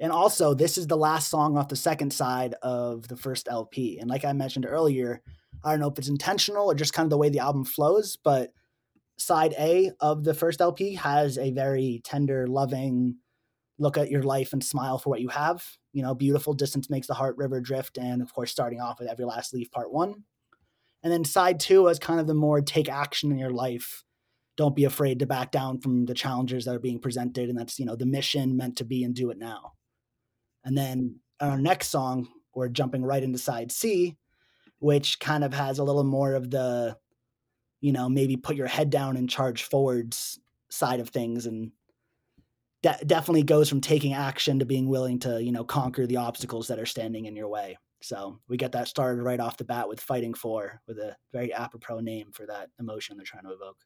[0.00, 3.98] And also, this is the last song off the second side of the first LP.
[3.98, 5.22] And like I mentioned earlier,
[5.64, 8.16] I don't know if it's intentional or just kind of the way the album flows,
[8.16, 8.52] but
[9.18, 13.16] side A of the first LP has a very tender, loving
[13.78, 15.64] look at your life and smile for what you have.
[15.92, 19.08] You know, beautiful distance makes the heart river drift, and of course, starting off with
[19.08, 20.24] every last leaf, part one.
[21.02, 24.04] And then side two is kind of the more take action in your life.
[24.56, 27.78] Don't be afraid to back down from the challenges that are being presented, and that's
[27.78, 29.72] you know the mission meant to be and do it now.
[30.64, 34.16] And then our next song, we're jumping right into side C,
[34.78, 36.96] which kind of has a little more of the
[37.80, 41.70] you know, maybe put your head down and charge forwards side of things and
[42.82, 46.68] that definitely goes from taking action to being willing to, you know, conquer the obstacles
[46.68, 47.76] that are standing in your way.
[48.00, 51.52] So we get that started right off the bat with fighting for with a very
[51.52, 53.78] apropos name for that emotion they're trying to evoke.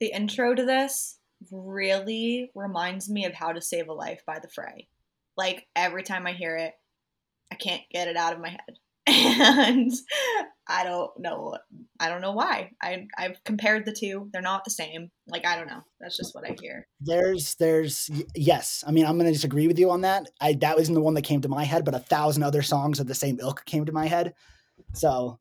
[0.00, 1.20] The intro to this
[1.52, 4.88] really reminds me of How to Save a Life by The Fray.
[5.36, 6.72] Like every time I hear it,
[7.50, 8.60] I can't get it out of my head.
[9.04, 9.90] And
[10.68, 11.56] I don't know
[11.98, 12.70] I don't know why.
[12.80, 14.28] I I've compared the two.
[14.32, 15.10] They're not the same.
[15.26, 15.82] Like I don't know.
[16.00, 16.86] That's just what I hear.
[17.00, 18.84] There's there's yes.
[18.86, 20.28] I mean, I'm gonna disagree with you on that.
[20.40, 23.00] I that wasn't the one that came to my head, but a thousand other songs
[23.00, 24.34] of the same ilk came to my head.
[24.94, 25.40] So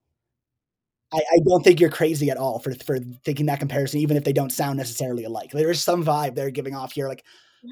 [1.14, 4.24] I, I don't think you're crazy at all for for thinking that comparison, even if
[4.24, 5.52] they don't sound necessarily alike.
[5.52, 7.08] There is some vibe they're giving off here.
[7.08, 7.24] Like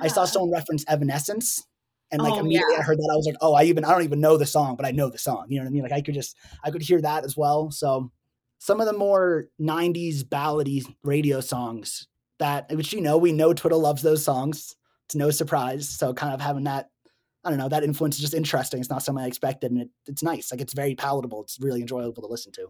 [0.01, 1.65] I saw someone reference Evanescence,
[2.11, 2.79] and like Oh, immediately yeah.
[2.79, 4.75] I heard that I was like, oh, I even I don't even know the song,
[4.75, 5.45] but I know the song.
[5.49, 5.83] You know what I mean?
[5.83, 7.71] Like I could just I could hear that as well.
[7.71, 8.11] So
[8.57, 12.07] some of the more '90s ballady radio songs
[12.39, 14.75] that which you know we know Twiddle loves those songs.
[15.05, 15.87] It's no surprise.
[15.89, 16.89] So kind of having that.
[17.43, 17.69] I don't know.
[17.69, 18.81] That influence is just interesting.
[18.81, 20.51] It's not something I expected, and it, it's nice.
[20.51, 21.41] Like it's very palatable.
[21.43, 22.67] It's really enjoyable to listen to.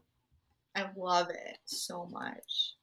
[0.75, 2.75] I love it so much.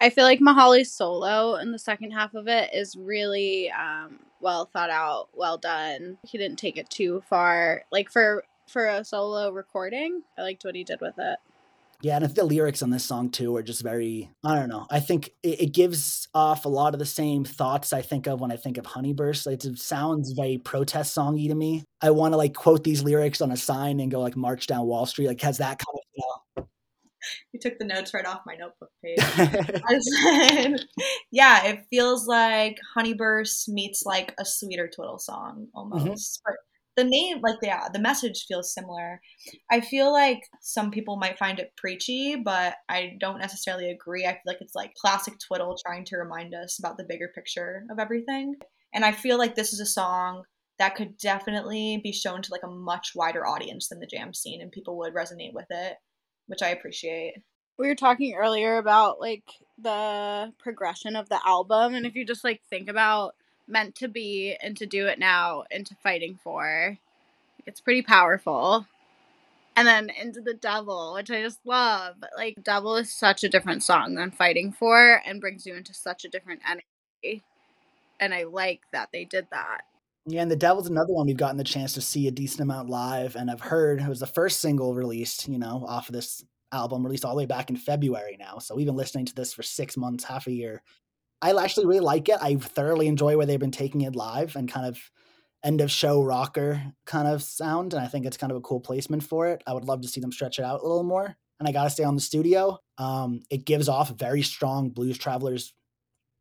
[0.00, 4.64] I feel like Mihali's solo in the second half of it is really um, well
[4.64, 6.18] thought out, well done.
[6.26, 7.84] He didn't take it too far.
[7.92, 11.38] Like for for a solo recording, I liked what he did with it.
[12.02, 14.70] Yeah, and I think the lyrics on this song too are just very, I don't
[14.70, 14.86] know.
[14.90, 18.40] I think it, it gives off a lot of the same thoughts I think of
[18.40, 19.44] when I think of Honeyburst.
[19.44, 21.84] Like, it sounds very protest songy to me.
[22.00, 24.86] I want to like quote these lyrics on a sign and go like march down
[24.86, 25.26] Wall Street.
[25.26, 25.98] Like has that kind
[26.56, 26.64] of,
[27.52, 28.80] You took the notes right off my notebook page.
[28.80, 28.89] you know.
[29.06, 30.80] I said,
[31.32, 35.78] yeah, it feels like Honeyburst meets like a sweeter Twiddle song mm-hmm.
[35.78, 36.40] almost.
[36.44, 36.54] But
[36.96, 39.20] the name, like, yeah, the message feels similar.
[39.70, 44.26] I feel like some people might find it preachy, but I don't necessarily agree.
[44.26, 47.84] I feel like it's like classic Twiddle trying to remind us about the bigger picture
[47.90, 48.56] of everything.
[48.92, 50.42] And I feel like this is a song
[50.78, 54.62] that could definitely be shown to like a much wider audience than the jam scene
[54.62, 55.96] and people would resonate with it,
[56.46, 57.34] which I appreciate.
[57.80, 59.44] We were talking earlier about like
[59.82, 63.34] the progression of the album, and if you just like think about
[63.66, 66.98] meant to be and to do it now and to fighting for,
[67.64, 68.86] it's pretty powerful.
[69.74, 72.16] And then into the devil, which I just love.
[72.36, 76.26] Like devil is such a different song than fighting for, and brings you into such
[76.26, 77.42] a different energy.
[78.20, 79.84] And I like that they did that.
[80.26, 82.90] Yeah, and The Devil's another one we've gotten the chance to see a decent amount
[82.90, 86.44] live, and I've heard it was the first single released, you know, off of this
[86.72, 88.58] album, released all the way back in February now.
[88.58, 90.82] So we've been listening to this for six months, half a year.
[91.42, 92.38] I actually really like it.
[92.40, 94.98] I thoroughly enjoy where they've been taking it live and kind of
[95.64, 98.80] end of show rocker kind of sound, and I think it's kind of a cool
[98.80, 99.62] placement for it.
[99.66, 101.36] I would love to see them stretch it out a little more.
[101.58, 105.74] And I gotta stay on the studio, um, it gives off very strong Blues Travelers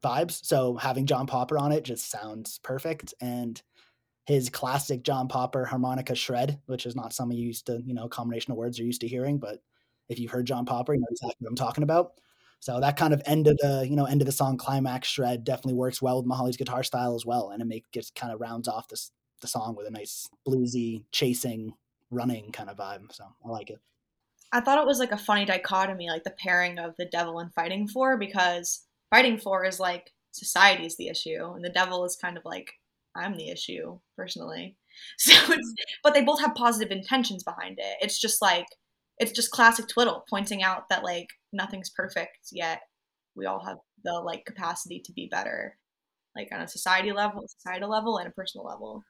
[0.03, 0.45] vibes.
[0.45, 3.13] So having John Popper on it just sounds perfect.
[3.19, 3.61] And
[4.25, 8.07] his classic John Popper harmonica shred, which is not something you used to, you know,
[8.07, 9.59] combination of words you're used to hearing, but
[10.09, 12.13] if you've heard John Popper, you know exactly what I'm talking about.
[12.59, 15.45] So that kind of end of the, you know, end of the song climax shred
[15.45, 17.51] definitely works well with Mihali's guitar style as well.
[17.51, 21.05] And it make just kind of rounds off this the song with a nice bluesy,
[21.11, 21.73] chasing,
[22.11, 23.13] running kind of vibe.
[23.13, 23.79] So I like it.
[24.51, 27.53] I thought it was like a funny dichotomy, like the pairing of the devil and
[27.53, 32.37] fighting for, because fighting for is like society's the issue, and the devil is kind
[32.37, 32.73] of like
[33.15, 34.75] I'm the issue personally.
[35.17, 37.95] So it's, but they both have positive intentions behind it.
[38.01, 38.65] It's just like
[39.19, 42.81] it's just classic twiddle, pointing out that like nothing's perfect yet.
[43.35, 45.77] We all have the like capacity to be better,
[46.35, 49.03] like on a society level, societal level, and a personal level.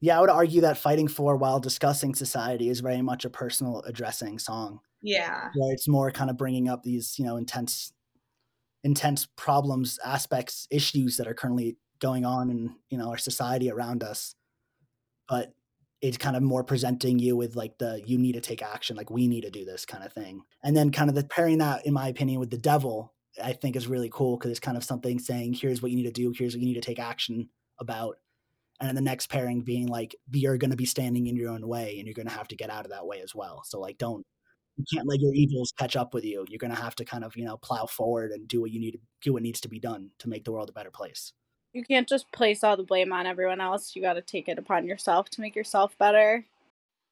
[0.00, 3.82] Yeah, I would argue that Fighting For while discussing society is very much a personal
[3.82, 4.80] addressing song.
[5.02, 7.92] Yeah, where it's more kind of bringing up these you know intense
[8.82, 14.02] intense problems aspects issues that are currently going on in you know our society around
[14.02, 14.34] us
[15.28, 15.52] but
[16.00, 19.10] it's kind of more presenting you with like the you need to take action like
[19.10, 21.84] we need to do this kind of thing and then kind of the pairing that
[21.86, 24.84] in my opinion with the devil i think is really cool because it's kind of
[24.84, 27.48] something saying here's what you need to do here's what you need to take action
[27.78, 28.16] about
[28.80, 31.66] and then the next pairing being like you're going to be standing in your own
[31.66, 33.78] way and you're going to have to get out of that way as well so
[33.78, 34.24] like don't
[34.80, 36.44] you can't let your evils catch up with you.
[36.48, 38.80] You're going to have to kind of, you know, plow forward and do what you
[38.80, 41.32] need to do what needs to be done to make the world a better place.
[41.72, 43.94] You can't just place all the blame on everyone else.
[43.94, 46.46] You got to take it upon yourself to make yourself better.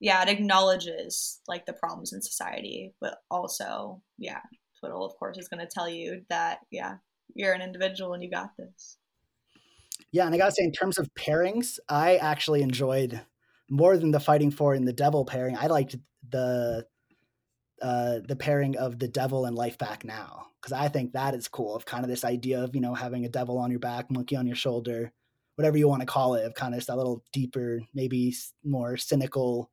[0.00, 4.40] yeah, it acknowledges like the problems in society, but also, yeah,
[4.78, 6.96] Twiddle, of course, is going to tell you that, yeah,
[7.34, 8.96] you're an individual and you got this.
[10.12, 13.20] Yeah, and I got to say in terms of pairings, I actually enjoyed
[13.68, 15.56] more than the fighting for and the devil pairing.
[15.56, 15.96] I liked
[16.28, 16.86] the
[17.82, 21.48] uh the pairing of the devil and life back now because I think that is
[21.48, 24.10] cool of kind of this idea of, you know, having a devil on your back,
[24.10, 25.12] monkey on your shoulder,
[25.54, 28.96] whatever you want to call it, of kind of just that little deeper, maybe more
[28.96, 29.70] cynical,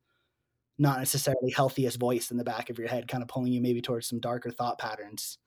[0.78, 3.82] not necessarily healthiest voice in the back of your head, kind of pulling you maybe
[3.82, 5.38] towards some darker thought patterns.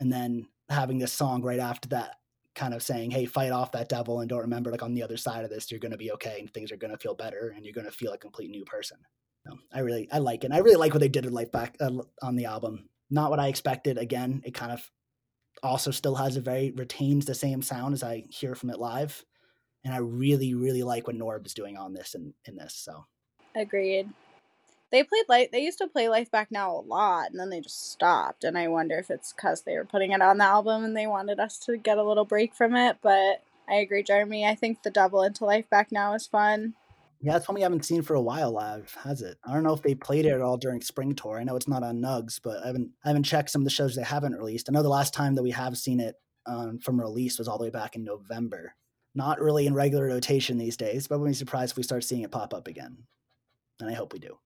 [0.00, 2.16] And then having this song right after that
[2.54, 5.16] kind of saying, "Hey, fight off that devil and don't remember like on the other
[5.16, 7.52] side of this, you're going to be okay and things are going to feel better
[7.56, 8.98] and you're going to feel a complete new person."
[9.46, 10.46] No, I really I like it.
[10.46, 11.90] And I really like what they did with Life Back uh,
[12.22, 12.88] on the album.
[13.10, 13.98] Not what I expected.
[13.98, 14.90] Again, it kind of
[15.62, 19.24] also still has a very retains the same sound as I hear from it live.
[19.84, 22.74] And I really, really like what Norb is doing on this and in, this.
[22.74, 23.04] So
[23.54, 24.08] agreed.
[24.90, 27.60] They played like they used to play Life Back Now a lot, and then they
[27.60, 28.44] just stopped.
[28.44, 31.06] And I wonder if it's because they were putting it on the album and they
[31.06, 32.98] wanted us to get a little break from it.
[33.02, 34.46] But I agree, Jeremy.
[34.46, 36.74] I think the double into Life Back Now is fun.
[37.20, 39.38] Yeah, it's one we haven't seen for a while live, has it?
[39.44, 41.38] I don't know if they played it at all during spring tour.
[41.38, 43.70] I know it's not on Nugs, but I haven't I haven't checked some of the
[43.70, 44.68] shows they haven't released.
[44.68, 47.58] I know the last time that we have seen it um, from release was all
[47.58, 48.74] the way back in November.
[49.14, 52.22] Not really in regular rotation these days, but wouldn't be surprised if we start seeing
[52.22, 52.98] it pop up again.
[53.80, 54.38] And I hope we do.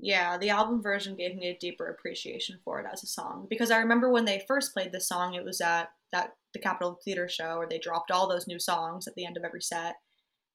[0.00, 3.72] Yeah, the album version gave me a deeper appreciation for it as a song because
[3.72, 7.28] I remember when they first played this song, it was at that the Capitol Theater
[7.28, 9.96] show where they dropped all those new songs at the end of every set,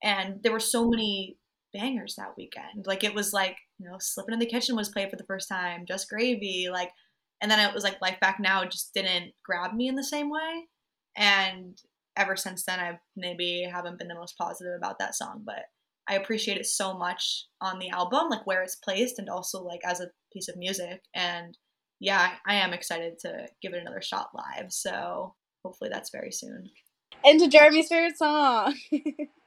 [0.03, 1.37] and there were so many
[1.73, 2.85] bangers that weekend.
[2.85, 5.49] Like it was like, you know, Slipping in the Kitchen was played for the first
[5.49, 6.91] time, Just Gravy, like
[7.41, 10.29] and then it was like Life Back Now just didn't grab me in the same
[10.29, 10.67] way.
[11.17, 11.77] And
[12.15, 15.63] ever since then I maybe haven't been the most positive about that song, but
[16.07, 19.81] I appreciate it so much on the album, like where it's placed and also like
[19.85, 21.01] as a piece of music.
[21.15, 21.57] And
[21.99, 24.71] yeah, I am excited to give it another shot live.
[24.71, 25.35] So
[25.65, 26.69] hopefully that's very soon.
[27.23, 28.75] Into Jeremy's favorite song.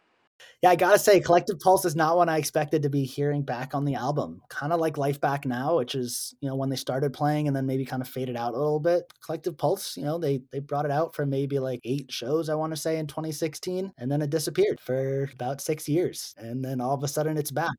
[0.62, 3.74] Yeah, I gotta say, Collective Pulse is not one I expected to be hearing back
[3.74, 4.40] on the album.
[4.48, 7.56] Kind of like Life Back Now, which is you know when they started playing and
[7.56, 9.12] then maybe kind of faded out a little bit.
[9.24, 12.54] Collective Pulse, you know, they they brought it out for maybe like eight shows, I
[12.54, 16.80] want to say, in 2016, and then it disappeared for about six years, and then
[16.80, 17.76] all of a sudden it's back.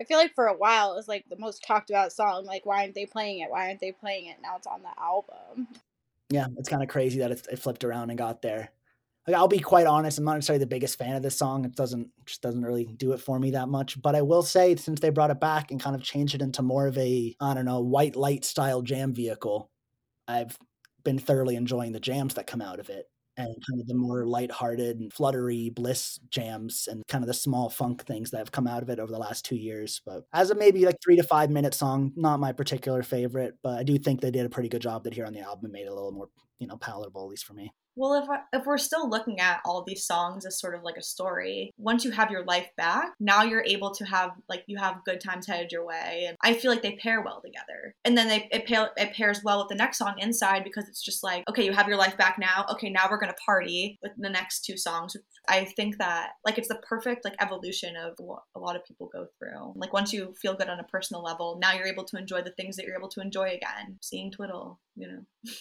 [0.00, 2.44] I feel like for a while it was like the most talked about song.
[2.44, 3.50] Like, why aren't they playing it?
[3.50, 4.36] Why aren't they playing it?
[4.42, 5.68] Now it's on the album.
[6.30, 8.70] Yeah, it's kind of crazy that it, it flipped around and got there
[9.26, 11.64] like I'll be quite honest, I'm not necessarily the biggest fan of this song.
[11.64, 14.00] It doesn't just doesn't really do it for me that much.
[14.00, 16.62] But I will say, since they brought it back and kind of changed it into
[16.62, 19.70] more of a I don't know white light style jam vehicle,
[20.28, 20.58] I've
[21.04, 23.06] been thoroughly enjoying the jams that come out of it
[23.36, 27.68] and kind of the more lighthearted and fluttery bliss jams and kind of the small
[27.68, 30.00] funk things that have come out of it over the last two years.
[30.06, 33.78] But as a maybe like three to five minute song, not my particular favorite, but
[33.78, 35.86] I do think they did a pretty good job that here on the album made
[35.86, 37.72] it a little more, you know, palatable, at least for me.
[37.96, 41.02] Well, if, if we're still looking at all these songs as sort of like a
[41.02, 45.04] story, once you have your life back, now you're able to have like you have
[45.04, 47.94] good times headed your way, and I feel like they pair well together.
[48.04, 51.02] And then they it, pair, it pairs well with the next song, Inside, because it's
[51.02, 52.66] just like okay, you have your life back now.
[52.72, 55.16] Okay, now we're gonna party with the next two songs.
[55.48, 59.08] I think that like it's the perfect like evolution of what a lot of people
[59.12, 59.72] go through.
[59.76, 62.52] Like once you feel good on a personal level, now you're able to enjoy the
[62.52, 63.98] things that you're able to enjoy again.
[64.00, 65.20] Seeing twiddle, you know.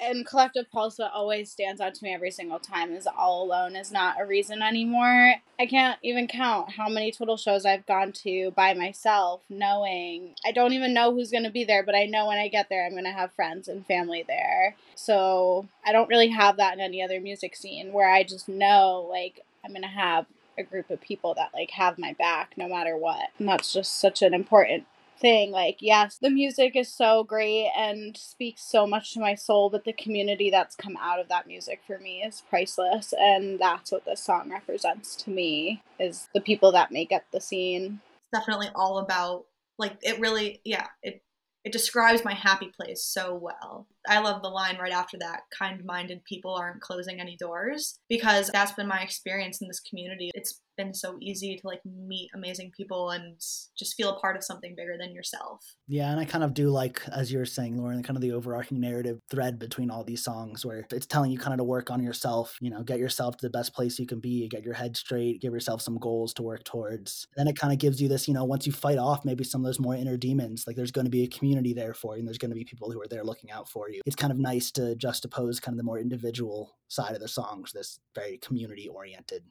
[0.00, 3.76] and collective pulse what always stands out to me every single time is all alone
[3.76, 5.34] is not a reason anymore.
[5.58, 10.52] I can't even count how many twiddle shows i've gone to by myself knowing i
[10.52, 12.86] don't even know who's going to be there but i know when i get there
[12.86, 14.76] i'm going to have friends and family there.
[14.94, 19.06] So i don't really have that in any other music scene where i just know
[19.10, 20.26] like i'm going to have
[20.60, 23.30] a group of people that like have my back no matter what.
[23.38, 24.84] And that's just such an important
[25.20, 25.50] thing.
[25.50, 29.84] Like, yes, the music is so great and speaks so much to my soul, but
[29.84, 33.14] the community that's come out of that music for me is priceless.
[33.18, 37.40] And that's what this song represents to me is the people that make up the
[37.40, 38.00] scene.
[38.32, 39.44] It's definitely all about
[39.78, 41.22] like it really yeah, it
[41.64, 43.86] it describes my happy place so well.
[44.08, 48.50] I love the line right after that kind minded people aren't closing any doors because
[48.52, 50.30] that's been my experience in this community.
[50.34, 53.38] It's been so easy to like meet amazing people and
[53.78, 55.62] just feel a part of something bigger than yourself.
[55.86, 58.32] Yeah, and I kind of do like, as you were saying, Lauren, kind of the
[58.32, 61.90] overarching narrative thread between all these songs where it's telling you kind of to work
[61.90, 64.74] on yourself, you know, get yourself to the best place you can be, get your
[64.74, 67.26] head straight, give yourself some goals to work towards.
[67.36, 69.60] Then it kind of gives you this, you know, once you fight off maybe some
[69.60, 72.20] of those more inner demons, like there's going to be a community there for you
[72.20, 74.00] and there's going to be people who are there looking out for you.
[74.06, 77.72] It's kind of nice to juxtapose kind of the more individual side of the songs,
[77.72, 79.44] this very community oriented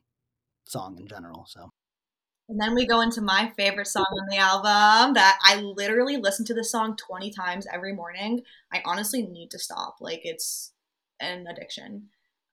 [0.68, 1.46] song in general.
[1.48, 1.72] So.
[2.48, 6.46] And then we go into my favorite song on the album that I literally listen
[6.46, 8.42] to this song 20 times every morning.
[8.74, 9.98] I honestly need to stop.
[10.02, 10.74] Like it's
[11.20, 12.10] an addiction.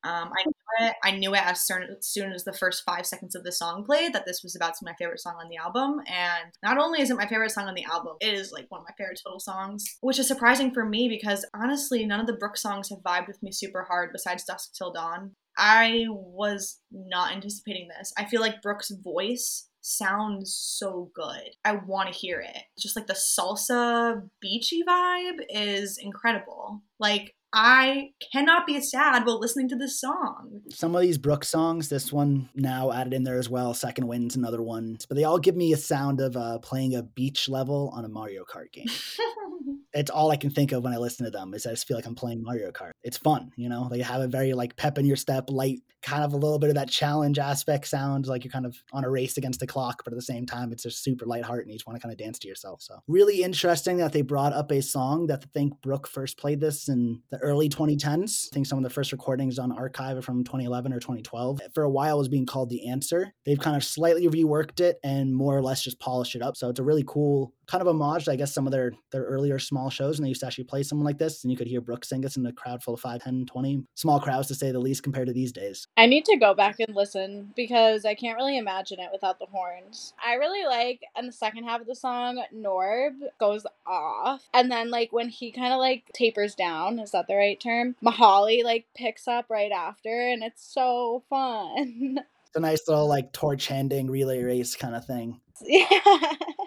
[0.06, 0.94] Um, I knew it.
[1.02, 1.66] I knew it as
[2.00, 4.84] soon as the first five seconds of the song played that this was about to
[4.84, 6.00] be my favorite song on the album.
[6.06, 8.80] And not only is it my favorite song on the album, it is like one
[8.82, 12.34] of my favorite Twiddle songs, which is surprising for me because honestly, none of the
[12.36, 15.32] Brook songs have vibed with me super hard besides Dusk Till Dawn.
[15.58, 18.12] I was not anticipating this.
[18.16, 21.50] I feel like Brook's voice sounds so good.
[21.64, 22.62] I want to hear it.
[22.78, 26.82] Just like the salsa beachy vibe is incredible.
[26.98, 30.60] Like I cannot be sad while listening to this song.
[30.68, 33.72] Some of these Brook songs, this one now added in there as well.
[33.72, 37.02] Second Wind's another one, but they all give me a sound of uh, playing a
[37.02, 38.84] beach level on a Mario Kart game.
[39.94, 41.54] it's all I can think of when I listen to them.
[41.54, 42.90] Is I just feel like I'm playing Mario Kart.
[43.02, 43.88] It's fun, you know.
[43.90, 46.68] They have a very like pep in your step, light, kind of a little bit
[46.68, 50.02] of that challenge aspect sound, like you're kind of on a race against the clock,
[50.04, 52.00] but at the same time, it's just super light heart and you just want to
[52.00, 52.80] kind of dance to yourself.
[52.80, 56.60] So really interesting that they brought up a song that I think Brook first played
[56.60, 58.48] this in the early 2010s.
[58.48, 61.60] I think some of the first recordings on archive are from 2011 or 2012.
[61.72, 63.32] For a while, was being called The Answer.
[63.44, 66.56] They've kind of slightly reworked it and more or less just polished it up.
[66.56, 69.58] So it's a really cool kind of homage I guess, some of their, their earlier
[69.58, 70.18] small shows.
[70.18, 71.42] And they used to actually play something like this.
[71.42, 73.84] And you could hear Brooks sing this in a crowd full of 5, 10, 20
[73.94, 75.86] small crowds to say the least compared to these days.
[75.96, 79.46] I need to go back and listen because I can't really imagine it without the
[79.46, 80.14] horns.
[80.24, 84.48] I really like in the second half of the song, Norb goes off.
[84.54, 87.96] And then like when he kind of like tapers down, is that the right term?
[88.04, 92.18] Mihali like picks up right after and it's so fun.
[92.48, 95.40] It's a nice little like torch handing relay race kind of thing.
[95.66, 95.86] Yeah.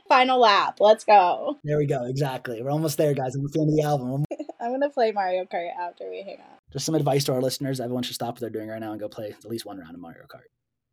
[0.08, 0.78] Final lap.
[0.80, 1.60] Let's go.
[1.64, 2.06] There we go.
[2.06, 2.62] Exactly.
[2.62, 3.36] We're almost there, guys.
[3.36, 4.26] I'm the end of the album.
[4.62, 6.60] I'm gonna play Mario Kart after we hang up.
[6.74, 7.80] Just some advice to our listeners.
[7.80, 9.94] Everyone should stop what they're doing right now and go play at least one round
[9.94, 10.48] of Mario Kart.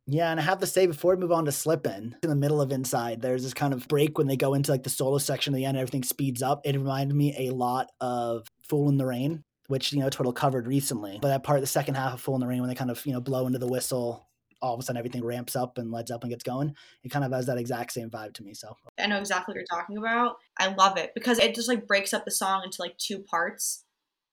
[0.07, 2.61] Yeah, and I have to say before we move on to Slippin', in the middle
[2.61, 5.53] of Inside, there's this kind of break when they go into like the solo section
[5.53, 6.61] at the end, everything speeds up.
[6.65, 10.69] It reminded me a lot of Fool in the Rain, which, you know, Twiddle covered
[10.69, 11.19] recently.
[11.21, 13.05] But that part, the second half of Fool in the Rain, when they kind of,
[13.05, 14.29] you know, blow into the whistle,
[14.63, 16.75] all of a sudden everything ramps up and lets up and gets going.
[17.03, 18.55] It kind of has that exact same vibe to me.
[18.55, 20.37] So I know exactly what you're talking about.
[20.59, 23.85] I love it because it just like breaks up the song into like two parts.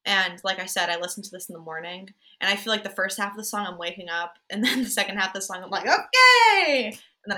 [0.06, 2.10] And like I said, I listen to this in the morning
[2.42, 4.84] and I feel like the first half of the song I'm waking up and then
[4.84, 6.88] the second half of the song I'm like, okay.
[7.26, 7.38] And then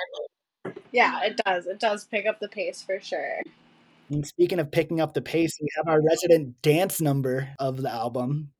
[0.65, 1.67] I Yeah, it does.
[1.67, 3.41] It does pick up the pace for sure.
[4.09, 7.91] And speaking of picking up the pace, we have our resident dance number of the
[7.91, 8.51] album.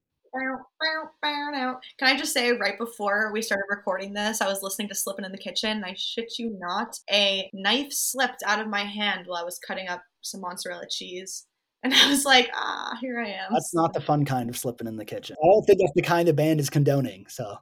[0.82, 5.26] Can I just say, right before we started recording this, I was listening to Slippin'
[5.26, 9.28] in the Kitchen, and I shit you not, a knife slipped out of my hand
[9.28, 11.46] while I was cutting up some mozzarella cheese.
[11.84, 13.54] And I was like, ah, here I am.
[13.54, 15.36] That's not the fun kind of slipping in the kitchen.
[15.44, 17.28] I don't think that's the kind the band is condoning.
[17.30, 17.58] So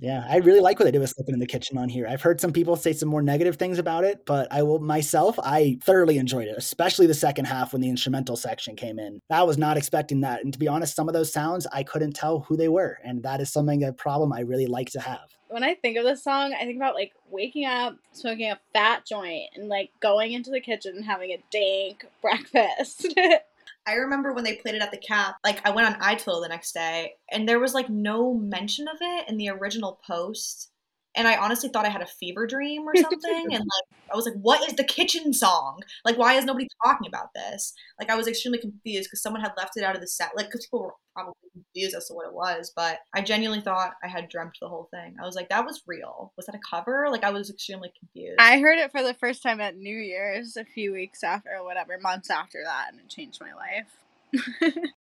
[0.00, 2.06] yeah, I really like what they did with Slipping in the Kitchen on here.
[2.08, 5.38] I've heard some people say some more negative things about it, but I will myself,
[5.42, 9.20] I thoroughly enjoyed it, especially the second half when the instrumental section came in.
[9.30, 10.42] I was not expecting that.
[10.42, 12.98] And to be honest, some of those sounds, I couldn't tell who they were.
[13.04, 15.20] And that is something, a problem I really like to have.
[15.48, 19.04] When I think of this song, I think about like waking up, smoking a fat
[19.04, 23.14] joint, and like going into the kitchen and having a dank breakfast.
[23.86, 26.48] I remember when they played it at the cap, like I went on iTwill the
[26.48, 30.70] next day and there was like no mention of it in the original post.
[31.16, 33.46] And I honestly thought I had a fever dream or something.
[33.50, 35.80] and like I was like, what is the kitchen song?
[36.04, 37.72] Like, why is nobody talking about this?
[37.98, 40.36] Like I was extremely confused because someone had left it out of the set.
[40.36, 42.72] Like, because people were probably confused as to what it was.
[42.74, 45.16] But I genuinely thought I had dreamt the whole thing.
[45.20, 46.32] I was like, that was real.
[46.36, 47.08] Was that a cover?
[47.10, 48.36] Like I was extremely confused.
[48.38, 51.64] I heard it for the first time at New Year's a few weeks after or
[51.64, 54.74] whatever, months after that, and it changed my life.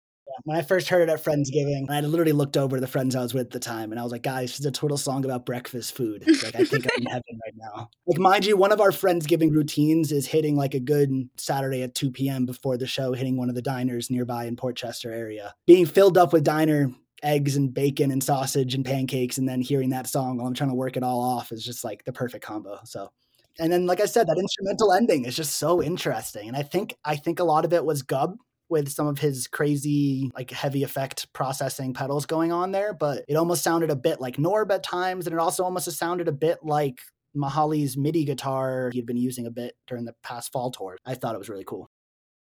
[0.43, 3.21] When I first heard it at Friendsgiving, I literally looked over to the friends I
[3.21, 5.25] was with at the time and I was like, guys, this is a Twiddle song
[5.25, 6.23] about breakfast food.
[6.27, 7.89] Like, I think I'm in heaven right now.
[8.05, 11.95] Like, mind you, one of our Friendsgiving routines is hitting like a good Saturday at
[11.95, 12.45] 2 p.m.
[12.45, 16.33] before the show, hitting one of the diners nearby in Portchester area, being filled up
[16.33, 20.47] with diner eggs and bacon and sausage and pancakes, and then hearing that song while
[20.47, 22.79] I'm trying to work it all off is just like the perfect combo.
[22.83, 23.11] So
[23.59, 26.47] and then like I said, that instrumental ending is just so interesting.
[26.47, 28.37] And I think I think a lot of it was Gubb
[28.73, 33.35] with some of his crazy like heavy effect processing pedals going on there, but it
[33.35, 36.59] almost sounded a bit like Norb at times, and it also almost sounded a bit
[36.63, 36.99] like
[37.35, 40.97] Mihali's MIDI guitar he'd been using a bit during the past fall tour.
[41.05, 41.89] I thought it was really cool.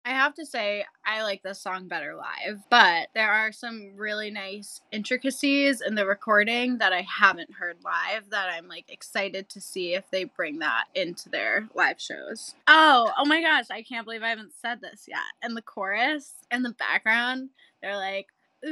[0.04, 4.30] I have to say, I like this song better live, but there are some really
[4.30, 9.60] nice intricacies in the recording that I haven't heard live that I'm like excited to
[9.60, 12.54] see if they bring that into their live shows.
[12.66, 15.18] Oh, oh my gosh, I can't believe I haven't said this yet.
[15.42, 17.50] And the chorus in the background,
[17.82, 18.28] they're like,
[18.66, 18.70] ooh.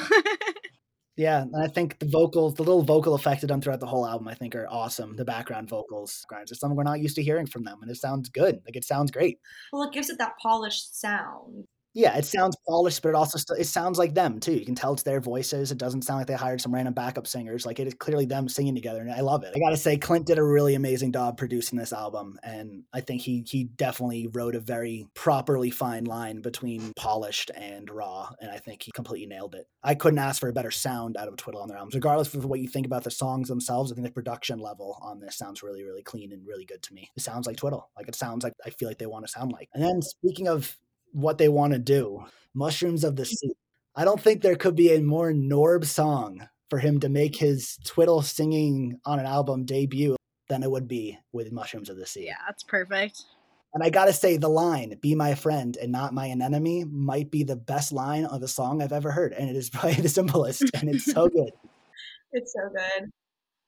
[1.20, 4.26] Yeah, and I think the vocals, the little vocal effects done throughout the whole album,
[4.26, 5.16] I think are awesome.
[5.16, 7.98] The background vocals, grinds, it's something we're not used to hearing from them, and it
[7.98, 8.60] sounds good.
[8.64, 9.38] Like it sounds great.
[9.70, 11.66] Well, it gives it that polished sound.
[11.92, 14.52] Yeah, it sounds polished, but it also st- it sounds like them too.
[14.52, 15.72] You can tell it's their voices.
[15.72, 17.66] It doesn't sound like they hired some random backup singers.
[17.66, 19.52] Like it is clearly them singing together, and I love it.
[19.56, 23.22] I gotta say, Clint did a really amazing job producing this album, and I think
[23.22, 28.58] he he definitely wrote a very properly fine line between polished and raw, and I
[28.58, 29.66] think he completely nailed it.
[29.82, 32.44] I couldn't ask for a better sound out of Twiddle on their albums, regardless of
[32.44, 33.90] what you think about the songs themselves.
[33.90, 36.94] I think the production level on this sounds really really clean and really good to
[36.94, 37.10] me.
[37.16, 39.50] It sounds like Twiddle, like it sounds like I feel like they want to sound
[39.50, 39.68] like.
[39.74, 40.76] And then speaking of
[41.12, 42.24] what they want to do.
[42.54, 43.28] Mushrooms of the mm.
[43.28, 43.52] Sea.
[43.96, 47.78] I don't think there could be a more Norb song for him to make his
[47.84, 50.16] twiddle singing on an album debut
[50.48, 52.26] than it would be with Mushrooms of the Sea.
[52.26, 53.24] Yeah, that's perfect.
[53.72, 57.44] And I gotta say, the line "Be my friend and not my enemy" might be
[57.44, 60.64] the best line of a song I've ever heard, and it is probably the simplest,
[60.74, 61.52] and it's so good.
[62.32, 63.10] It's so good.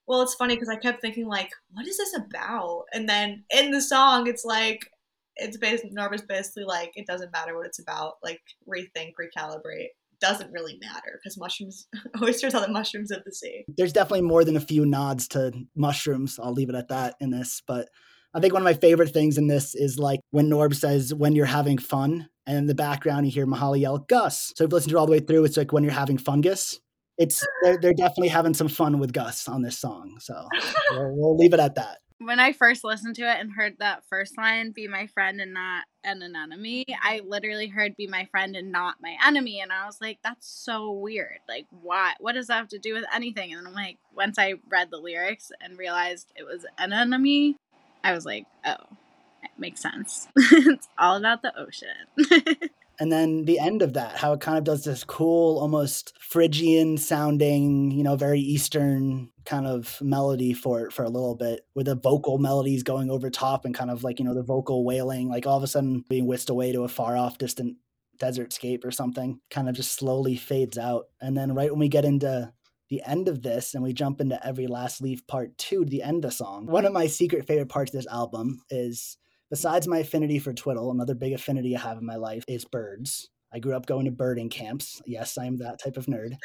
[0.06, 2.84] Well, it's funny because I kept thinking like, what is this about?
[2.92, 4.90] And then in the song, it's like,
[5.36, 8.14] it's basically Norba's basically like, it doesn't matter what it's about.
[8.22, 9.88] Like, rethink, recalibrate.
[10.20, 11.88] Doesn't really matter because mushrooms,
[12.22, 13.64] oysters are the mushrooms of the sea.
[13.76, 16.38] There's definitely more than a few nods to mushrooms.
[16.40, 17.88] I'll leave it at that in this, but
[18.34, 21.34] I think one of my favorite things in this is like when Norb says, when
[21.34, 24.52] you're having fun, and in the background you hear Mihali yell, Gus.
[24.56, 26.18] So if you listen to it all the way through, it's like when you're having
[26.18, 26.80] fungus.
[27.18, 30.16] It's they're, they're definitely having some fun with Gus on this song.
[30.18, 30.48] So
[30.92, 31.98] we'll, we'll leave it at that.
[32.24, 35.54] When I first listened to it and heard that first line, be my friend and
[35.54, 39.60] not an enemy, I literally heard be my friend and not my enemy.
[39.60, 41.38] And I was like, that's so weird.
[41.48, 42.12] Like, why?
[42.20, 43.52] What does that have to do with anything?
[43.52, 47.56] And I'm like, once I read the lyrics and realized it was an enemy,
[48.04, 48.96] I was like, oh,
[49.42, 50.28] it makes sense.
[50.36, 52.68] it's all about the ocean.
[53.02, 56.96] and then the end of that, how it kind of does this cool, almost Phrygian
[56.96, 61.86] sounding, you know, very Eastern kind of melody for it for a little bit, with
[61.86, 65.28] the vocal melodies going over top and kind of like, you know, the vocal wailing,
[65.28, 67.76] like all of a sudden being whisked away to a far off distant
[68.20, 71.06] desert scape or something, kind of just slowly fades out.
[71.20, 72.52] And then right when we get into
[72.88, 76.24] the end of this and we jump into every last leaf part two the end
[76.24, 79.16] of the song one of my secret favorite parts of this album is
[79.52, 83.28] besides my affinity for twiddle another big affinity i have in my life is birds.
[83.54, 85.02] I grew up going to birding camps.
[85.06, 86.36] Yes i'm that type of nerd.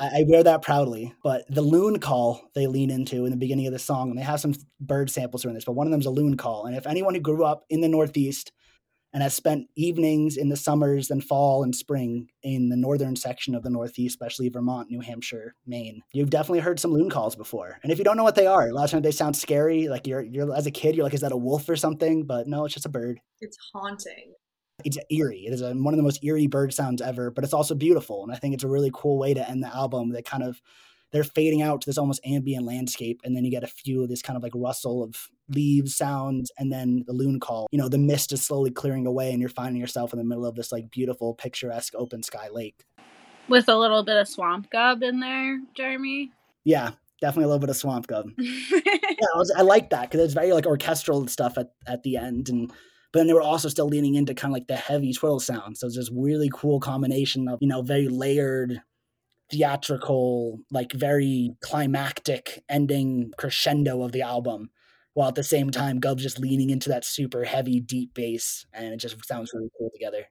[0.00, 3.66] I, I wear that proudly but the loon call they lean into in the beginning
[3.66, 6.00] of the song and they have some bird samples in this but one of them
[6.00, 8.52] is a loon call and if anyone who grew up in the northeast
[9.12, 13.54] and has spent evenings in the summers and fall and spring in the northern section
[13.54, 16.02] of the Northeast, especially Vermont, New Hampshire, Maine.
[16.12, 17.78] You've definitely heard some loon calls before.
[17.82, 19.88] And if you don't know what they are, a lot of times they sound scary.
[19.88, 22.24] Like you're, you're as a kid, you're like, is that a wolf or something?
[22.24, 23.20] But no, it's just a bird.
[23.40, 24.32] It's haunting.
[24.84, 25.44] It's eerie.
[25.46, 28.22] It is a, one of the most eerie bird sounds ever, but it's also beautiful.
[28.24, 30.60] And I think it's a really cool way to end the album that kind of
[31.12, 34.08] they're fading out to this almost ambient landscape and then you get a few of
[34.08, 37.68] this kind of like rustle of leaves sounds and then the loon call.
[37.70, 40.46] You know the mist is slowly clearing away and you're finding yourself in the middle
[40.46, 42.84] of this like beautiful picturesque open sky lake.
[43.48, 46.32] With a little bit of swamp gubb in there jeremy?
[46.64, 48.80] Yeah definitely a little bit of swamp gubb yeah
[49.34, 52.48] I, was, I like that because it's very like orchestral stuff at, at the end
[52.48, 52.68] and
[53.12, 55.78] but then they were also still leaning into kind of like the heavy twiddle sound
[55.78, 58.82] so it's this really cool combination of you know very layered
[59.52, 64.70] theatrical, like very climactic ending crescendo of the album,
[65.14, 68.94] while at the same time Gubb's just leaning into that super heavy, deep bass, and
[68.94, 70.26] it just sounds really cool together.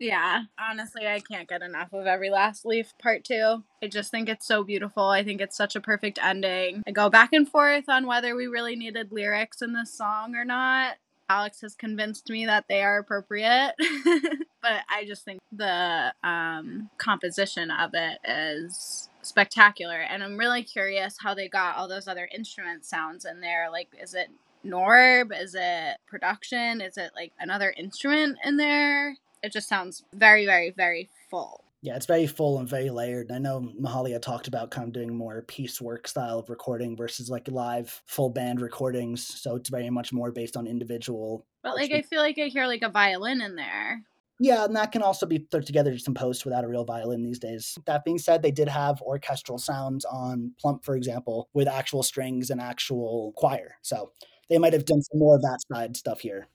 [0.00, 3.62] Yeah, honestly, I can't get enough of Every Last Leaf Part 2.
[3.82, 5.04] I just think it's so beautiful.
[5.04, 6.82] I think it's such a perfect ending.
[6.86, 10.44] I go back and forth on whether we really needed lyrics in this song or
[10.44, 10.96] not.
[11.28, 13.72] Alex has convinced me that they are appropriate,
[14.64, 20.00] but I just think the um, composition of it is spectacular.
[20.00, 23.68] And I'm really curious how they got all those other instrument sounds in there.
[23.70, 24.28] Like, is it
[24.64, 25.38] Norb?
[25.38, 26.80] Is it production?
[26.80, 29.18] Is it like another instrument in there?
[29.42, 33.28] It just sounds very, very, very full yeah, it's very full and very layered.
[33.28, 37.28] And I know Mihali talked about kind of doing more piecework style of recording versus
[37.28, 39.22] like live full band recordings.
[39.22, 41.44] So it's very much more based on individual.
[41.62, 44.02] But like, I feel like I hear like a violin in there.
[44.44, 47.38] Yeah, and that can also be put together in post without a real violin these
[47.38, 47.78] days.
[47.86, 52.50] That being said, they did have orchestral sounds on Plump, for example, with actual strings
[52.50, 53.76] and actual choir.
[53.80, 54.12] So
[54.50, 56.46] they might have done some more of that side stuff here.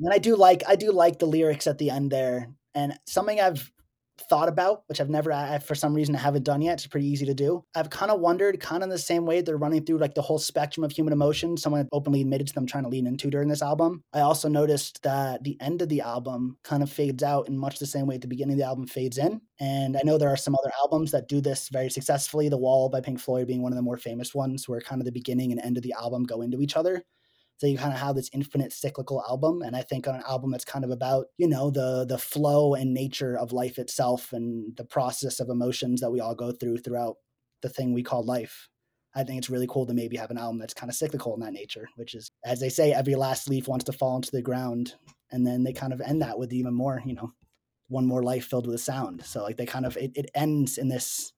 [0.00, 2.48] And I do like I do like the lyrics at the end there.
[2.74, 3.70] And something I've
[4.18, 6.74] thought about, which I've never, I, for some reason, I haven't done yet.
[6.74, 7.64] It's pretty easy to do.
[7.74, 10.38] I've kind of wondered, kind of the same way they're running through like the whole
[10.38, 11.56] spectrum of human emotion.
[11.56, 14.02] Someone openly admitted to them trying to lean into during this album.
[14.12, 17.78] I also noticed that the end of the album kind of fades out in much
[17.78, 19.40] the same way at the beginning of the album fades in.
[19.60, 22.48] And I know there are some other albums that do this very successfully.
[22.48, 25.06] The Wall by Pink Floyd being one of the more famous ones, where kind of
[25.06, 27.02] the beginning and end of the album go into each other.
[27.58, 29.62] So you kind of have this infinite cyclical album.
[29.62, 32.74] And I think on an album that's kind of about, you know, the the flow
[32.74, 36.78] and nature of life itself and the process of emotions that we all go through
[36.78, 37.16] throughout
[37.62, 38.68] the thing we call life.
[39.14, 41.40] I think it's really cool to maybe have an album that's kind of cyclical in
[41.40, 44.42] that nature, which is, as they say, every last leaf wants to fall into the
[44.42, 44.94] ground.
[45.30, 47.32] And then they kind of end that with even more, you know,
[47.88, 49.24] one more life filled with a sound.
[49.24, 51.32] So like they kind of, it, it ends in this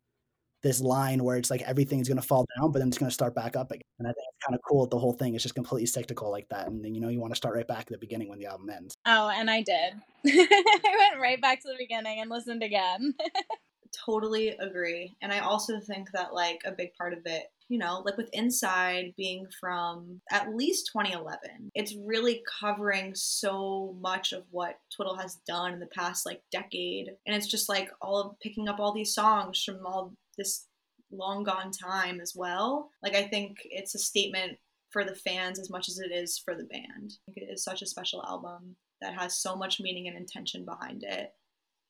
[0.63, 3.15] this line where it's like everything's going to fall down, but then it's going to
[3.15, 3.83] start back up again.
[3.99, 6.31] And I think it's kind of cool that the whole thing is just completely cyclical
[6.31, 6.67] like that.
[6.67, 8.47] And then, you know, you want to start right back at the beginning when the
[8.47, 8.95] album ends.
[9.07, 9.95] Oh, and I did.
[10.27, 13.15] I went right back to the beginning and listened again.
[14.07, 15.17] totally agree.
[15.23, 18.31] And I also think that, like, a big part of it you know, like with
[18.33, 25.37] Inside being from at least 2011, it's really covering so much of what Twiddle has
[25.47, 27.09] done in the past like decade.
[27.27, 30.66] And it's just like all of picking up all these songs from all this
[31.11, 32.91] long gone time as well.
[33.03, 34.59] Like, I think it's a statement
[34.91, 37.12] for the fans as much as it is for the band.
[37.36, 41.30] It is such a special album that has so much meaning and intention behind it.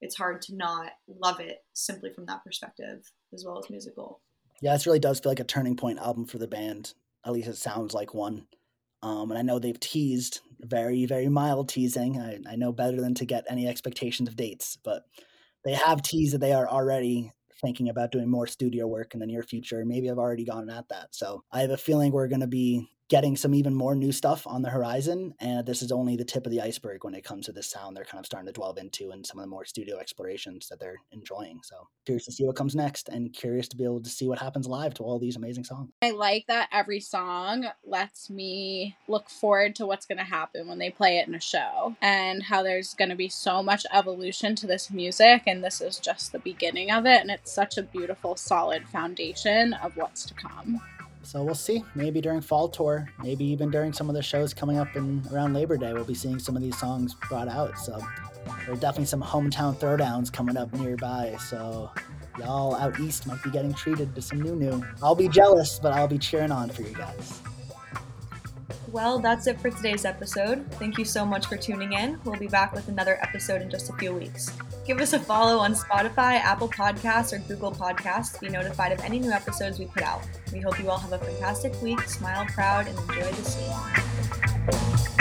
[0.00, 3.00] It's hard to not love it simply from that perspective
[3.32, 4.20] as well as musical
[4.60, 6.94] yeah, this really does feel like a turning point album for the band.
[7.24, 8.46] At least it sounds like one.
[9.02, 12.18] Um, and I know they've teased very, very mild teasing.
[12.18, 15.04] I, I know better than to get any expectations of dates, but
[15.64, 19.26] they have teased that they are already thinking about doing more studio work in the
[19.26, 19.84] near future.
[19.84, 21.08] Maybe I've already gone at that.
[21.14, 24.46] So I have a feeling we're going to be getting some even more new stuff
[24.46, 25.34] on the horizon.
[25.40, 27.96] And this is only the tip of the iceberg when it comes to this sound
[27.96, 30.78] they're kind of starting to delve into and some of the more studio explorations that
[30.78, 31.60] they're enjoying.
[31.62, 34.38] So curious to see what comes next and curious to be able to see what
[34.38, 35.90] happens live to all these amazing songs.
[36.02, 40.78] I like that every song lets me look forward to what's going to happen when
[40.78, 44.54] they play it in a show and how there's going to be so much evolution
[44.56, 45.42] to this music.
[45.46, 47.20] And this is just the beginning of it.
[47.20, 50.80] And it's such a beautiful, solid foundation of what's to come.
[51.28, 51.84] So we'll see.
[51.94, 55.52] Maybe during fall tour, maybe even during some of the shows coming up in around
[55.52, 57.78] Labor Day, we'll be seeing some of these songs brought out.
[57.78, 57.98] So
[58.46, 61.36] there are definitely some hometown throwdowns coming up nearby.
[61.38, 61.90] So
[62.38, 64.82] y'all out east might be getting treated to some new new.
[65.02, 67.42] I'll be jealous, but I'll be cheering on for you guys.
[68.90, 70.64] Well, that's it for today's episode.
[70.76, 72.18] Thank you so much for tuning in.
[72.24, 74.50] We'll be back with another episode in just a few weeks.
[74.88, 79.00] Give us a follow on Spotify, Apple Podcasts, or Google Podcasts to be notified of
[79.00, 80.22] any new episodes we put out.
[80.50, 83.44] We hope you all have a fantastic week, smile proud, and enjoy the
[85.04, 85.17] scene.